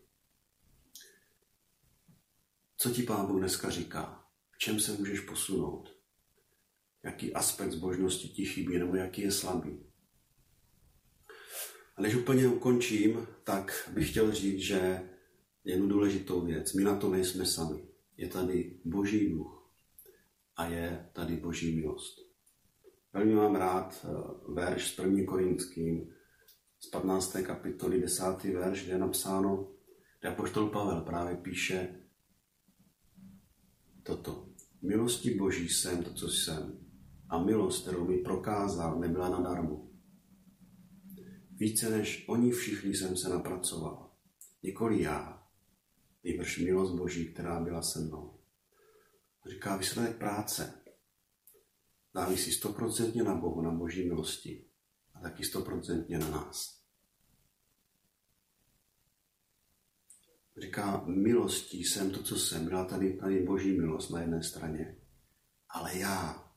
Co 2.76 2.90
ti 2.90 3.02
Pán 3.02 3.26
Bůh 3.26 3.38
dneska 3.38 3.70
říká? 3.70 4.26
V 4.50 4.58
čem 4.58 4.80
se 4.80 4.92
můžeš 4.92 5.20
posunout? 5.20 5.96
Jaký 7.02 7.34
aspekt 7.34 7.72
zbožnosti 7.72 8.28
ti 8.28 8.44
chybí 8.44 8.78
nebo 8.78 8.96
jaký 8.96 9.22
je 9.22 9.32
slabý? 9.32 9.86
A 11.96 12.02
než 12.02 12.14
úplně 12.14 12.48
ukončím, 12.48 13.26
tak 13.44 13.90
bych 13.94 14.10
chtěl 14.10 14.32
říct, 14.32 14.60
že 14.60 15.10
jednu 15.64 15.88
důležitou 15.88 16.40
věc. 16.40 16.72
My 16.72 16.84
na 16.84 16.96
to 16.96 17.08
nejsme 17.08 17.46
sami. 17.46 17.88
Je 18.16 18.28
tady 18.28 18.80
Boží 18.84 19.30
duch 19.30 19.72
a 20.56 20.66
je 20.66 21.10
tady 21.12 21.36
Boží 21.36 21.76
milost. 21.76 22.31
Velmi 23.12 23.34
mám 23.34 23.54
rád 23.54 24.06
eh, 24.08 24.52
verš 24.52 24.90
s 24.90 24.98
1. 24.98 25.24
Korinským 25.26 26.14
z 26.80 26.86
15. 26.90 27.36
kapitoly 27.42 28.00
10. 28.00 28.44
verš, 28.44 28.84
kde 28.84 28.92
je 28.92 28.98
napsáno, 28.98 29.72
kde 30.20 30.28
apoštol 30.28 30.68
Pavel 30.68 31.00
právě 31.00 31.36
píše 31.36 32.00
toto. 34.02 34.48
Milosti 34.82 35.34
Boží 35.34 35.68
jsem 35.68 36.02
to, 36.02 36.14
co 36.14 36.28
jsem. 36.28 36.78
A 37.28 37.44
milost, 37.44 37.82
kterou 37.82 38.08
mi 38.08 38.18
prokázal, 38.18 39.00
nebyla 39.00 39.28
nadarmo. 39.28 39.88
Více 41.50 41.90
než 41.90 42.24
oni 42.28 42.50
všichni 42.50 42.94
jsem 42.94 43.16
se 43.16 43.28
napracoval. 43.28 44.10
Nikoli 44.62 45.02
já, 45.02 45.46
nejbrž 46.24 46.58
milost 46.58 46.94
Boží, 46.94 47.32
která 47.32 47.60
byla 47.60 47.82
se 47.82 48.00
mnou. 48.00 48.38
Říká 49.46 49.76
výsledek 49.76 50.16
práce. 50.16 50.81
Závisí 52.14 52.52
stoprocentně 52.52 53.22
na 53.22 53.34
Bohu, 53.34 53.62
na 53.62 53.70
Boží 53.70 54.08
milosti 54.08 54.64
a 55.14 55.20
taky 55.20 55.44
stoprocentně 55.44 56.18
na 56.18 56.30
nás. 56.30 56.82
Říká, 60.56 61.04
milostí 61.06 61.84
jsem 61.84 62.10
to, 62.10 62.22
co 62.22 62.38
jsem. 62.38 62.64
Byla 62.64 62.84
tady, 62.84 63.16
tady 63.16 63.42
boží 63.42 63.72
milost 63.72 64.10
na 64.10 64.20
jedné 64.20 64.42
straně. 64.42 64.96
Ale 65.68 65.98
já 65.98 66.48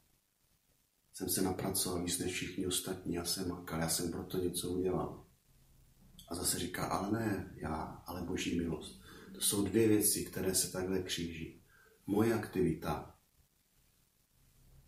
jsem 1.13 1.29
se 1.29 1.41
napracoval 1.41 2.03
víc 2.03 2.19
než 2.19 2.33
všichni 2.33 2.67
ostatní. 2.67 3.13
Já 3.13 3.25
jsem 3.25 3.49
makal, 3.49 3.79
já 3.79 3.89
jsem 3.89 4.11
proto 4.11 4.37
něco 4.37 4.69
udělal. 4.69 5.25
A 6.27 6.35
zase 6.35 6.59
říká, 6.59 6.85
ale 6.85 7.11
ne 7.11 7.55
já, 7.55 8.03
ale 8.05 8.21
boží 8.21 8.57
milost. 8.57 9.01
To 9.33 9.41
jsou 9.41 9.65
dvě 9.65 9.87
věci, 9.87 10.25
které 10.25 10.55
se 10.55 10.71
takhle 10.71 11.01
kříží. 11.01 11.63
Moje 12.07 12.33
aktivita, 12.33 13.14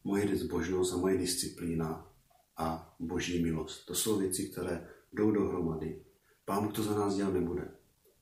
moje 0.07 0.35
zbožnost 0.37 0.93
a 0.93 0.97
moje 0.97 1.17
disciplína 1.17 2.13
a 2.57 2.95
boží 2.99 3.43
milost. 3.43 3.85
To 3.85 3.95
jsou 3.95 4.19
věci, 4.19 4.49
které 4.49 4.87
jdou 5.13 5.31
dohromady. 5.31 6.05
Pán 6.45 6.71
to 6.71 6.83
za 6.83 6.95
nás 6.95 7.15
dělat 7.15 7.33
nebude 7.33 7.71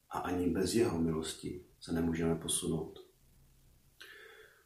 a 0.10 0.20
ani 0.20 0.50
bez 0.50 0.74
jeho 0.74 1.02
milosti 1.02 1.66
se 1.80 1.92
nemůžeme 1.94 2.36
posunout. 2.36 3.00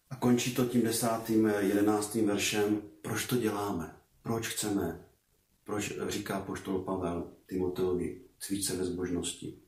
A 0.09 0.15
končí 0.15 0.55
to 0.55 0.65
tím 0.65 0.81
desátým, 0.81 1.45
jedenáctým 1.45 2.27
veršem, 2.27 2.81
proč 3.01 3.27
to 3.27 3.37
děláme, 3.37 3.95
proč 4.21 4.47
chceme, 4.47 5.05
proč 5.63 5.93
říká 6.07 6.39
poštol 6.39 6.79
Pavel 6.79 7.31
Timoteovi, 7.45 8.21
cvič 8.39 8.65
se 8.65 8.77
ve 8.77 8.85
zbožnosti. 8.85 9.59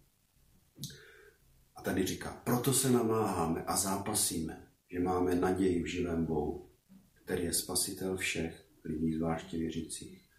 A 1.76 1.82
tady 1.82 2.06
říká, 2.06 2.42
proto 2.44 2.74
se 2.74 2.90
namáháme 2.90 3.64
a 3.64 3.78
zápasíme, 3.78 4.68
že 4.92 5.00
máme 5.00 5.36
naději 5.36 5.84
v 5.84 5.86
živém 5.86 6.26
Bohu, 6.26 6.71
který 7.32 7.44
je 7.44 7.54
spasitel 7.54 8.18
všech 8.18 8.66
lidí, 8.84 9.14
zvláště 9.14 9.58
věřících. 9.58 10.30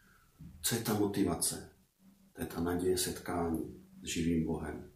Co 0.63 0.75
je 0.75 0.81
ta 0.81 0.95
motivace? 0.95 1.73
To 2.33 2.43
je 2.43 2.47
ta 2.47 2.61
naděje 2.61 2.99
setkání 2.99 3.87
s 4.03 4.07
živým 4.07 4.47
Bohem. 4.47 4.93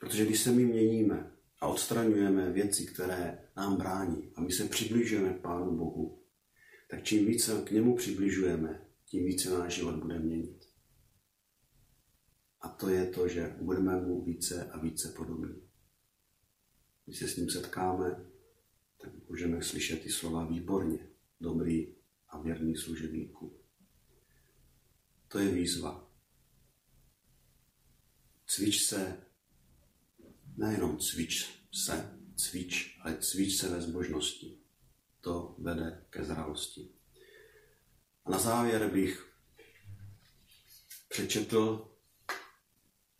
Protože 0.00 0.26
když 0.26 0.40
se 0.40 0.52
my 0.52 0.64
měníme 0.64 1.32
a 1.60 1.66
odstraňujeme 1.66 2.52
věci, 2.52 2.86
které 2.86 3.48
nám 3.56 3.76
brání 3.76 4.32
a 4.34 4.40
my 4.40 4.52
se 4.52 4.64
přibližujeme 4.64 5.34
k 5.34 5.40
Pánu 5.40 5.76
Bohu, 5.76 6.24
tak 6.90 7.02
čím 7.02 7.26
více 7.26 7.62
k 7.64 7.70
němu 7.70 7.96
přibližujeme, 7.96 8.86
tím 9.04 9.24
více 9.24 9.50
náš 9.50 9.74
život 9.74 9.96
bude 9.96 10.18
měnit. 10.18 10.64
A 12.60 12.68
to 12.68 12.88
je 12.88 13.06
to, 13.06 13.28
že 13.28 13.56
budeme 13.60 14.00
mu 14.00 14.24
více 14.24 14.70
a 14.70 14.78
více 14.78 15.08
podobní. 15.16 15.62
Když 17.04 17.18
se 17.18 17.28
s 17.28 17.36
ním 17.36 17.50
setkáme, 17.50 18.26
tak 19.02 19.28
můžeme 19.28 19.62
slyšet 19.62 20.02
ty 20.02 20.10
slova 20.10 20.44
výborně, 20.44 21.09
dobrý 21.40 21.94
a 22.28 22.38
věrný 22.40 22.76
služebníku. 22.76 23.60
To 25.28 25.38
je 25.38 25.48
výzva. 25.50 26.10
Cvič 28.46 28.84
se 28.84 29.26
nejenom 30.56 30.98
cvič 30.98 31.62
se, 31.72 32.18
cvič, 32.36 32.98
ale 33.00 33.18
cvič 33.18 33.56
se 33.56 33.68
ve 33.68 33.80
zbožnosti. 33.80 34.58
To 35.20 35.56
vede 35.58 36.06
ke 36.10 36.24
zralosti. 36.24 36.88
A 38.24 38.30
na 38.30 38.38
závěr 38.38 38.90
bych 38.92 39.34
přečetl 41.08 41.94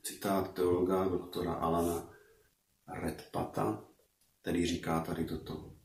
citát 0.02 0.54
teologa 0.54 1.04
doktora 1.04 1.52
Alana 1.52 2.14
Redpata, 2.88 3.88
který 4.40 4.66
říká 4.66 5.00
tady 5.00 5.24
toto. 5.24 5.79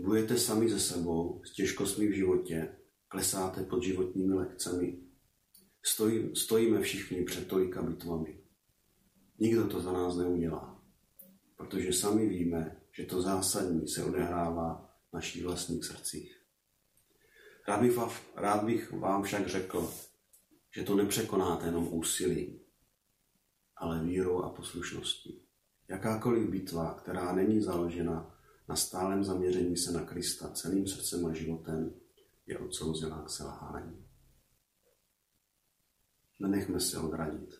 Budete 0.00 0.38
sami 0.38 0.70
ze 0.70 0.80
sebou 0.80 1.42
s 1.44 1.52
těžkostmi 1.52 2.08
v 2.08 2.12
životě, 2.12 2.76
klesáte 3.08 3.64
pod 3.64 3.82
životními 3.82 4.34
lekcemi, 4.34 4.98
Stojí, 5.84 6.36
stojíme 6.36 6.80
všichni 6.80 7.24
před 7.24 7.48
tolika 7.48 7.82
bitvami. 7.82 8.40
Nikdo 9.38 9.68
to 9.68 9.80
za 9.80 9.92
nás 9.92 10.16
neudělá 10.16 10.80
protože 11.60 11.92
sami 11.92 12.28
víme, 12.28 12.80
že 12.92 13.04
to 13.04 13.22
zásadní 13.22 13.88
se 13.88 14.04
odehrává 14.04 14.94
v 15.10 15.12
našich 15.12 15.44
vlastních 15.44 15.84
srdcích. 15.84 16.42
Rád 17.68 17.80
bych, 17.80 17.96
vám, 17.96 18.10
rád 18.36 18.64
bych 18.64 18.92
vám 18.92 19.22
však 19.22 19.48
řekl, 19.48 19.92
že 20.74 20.82
to 20.82 20.96
nepřekonáte 20.96 21.66
jenom 21.66 21.88
úsilím, 21.92 22.60
ale 23.76 24.04
vírou 24.04 24.42
a 24.42 24.50
poslušností. 24.50 25.42
Jakákoliv 25.88 26.48
bitva, 26.48 26.94
která 26.94 27.32
není 27.32 27.60
založena 27.60 28.39
na 28.70 28.76
stálem 28.76 29.24
zaměření 29.24 29.76
se 29.76 29.92
na 29.92 30.04
Krista 30.04 30.50
celým 30.52 30.86
srdcem 30.86 31.26
a 31.26 31.34
životem, 31.34 32.00
je 32.46 32.58
odsouzená 32.58 33.22
k 33.22 33.30
selhání. 33.30 34.06
Nenechme 36.38 36.80
se 36.80 36.98
odradit 36.98 37.54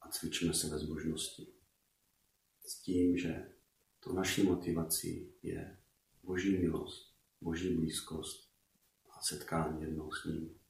a 0.00 0.08
cvičme 0.08 0.54
se 0.54 0.68
ve 0.68 0.78
zbožnosti 0.78 1.46
s 2.66 2.82
tím, 2.82 3.18
že 3.18 3.52
to 4.00 4.12
naší 4.12 4.42
motivací 4.42 5.34
je 5.42 5.78
Boží 6.22 6.58
milost, 6.58 7.16
Boží 7.40 7.76
blízkost 7.76 8.50
setkání 9.28 9.82
jednou 9.82 10.12
s 10.12 10.24
ním. 10.24 10.60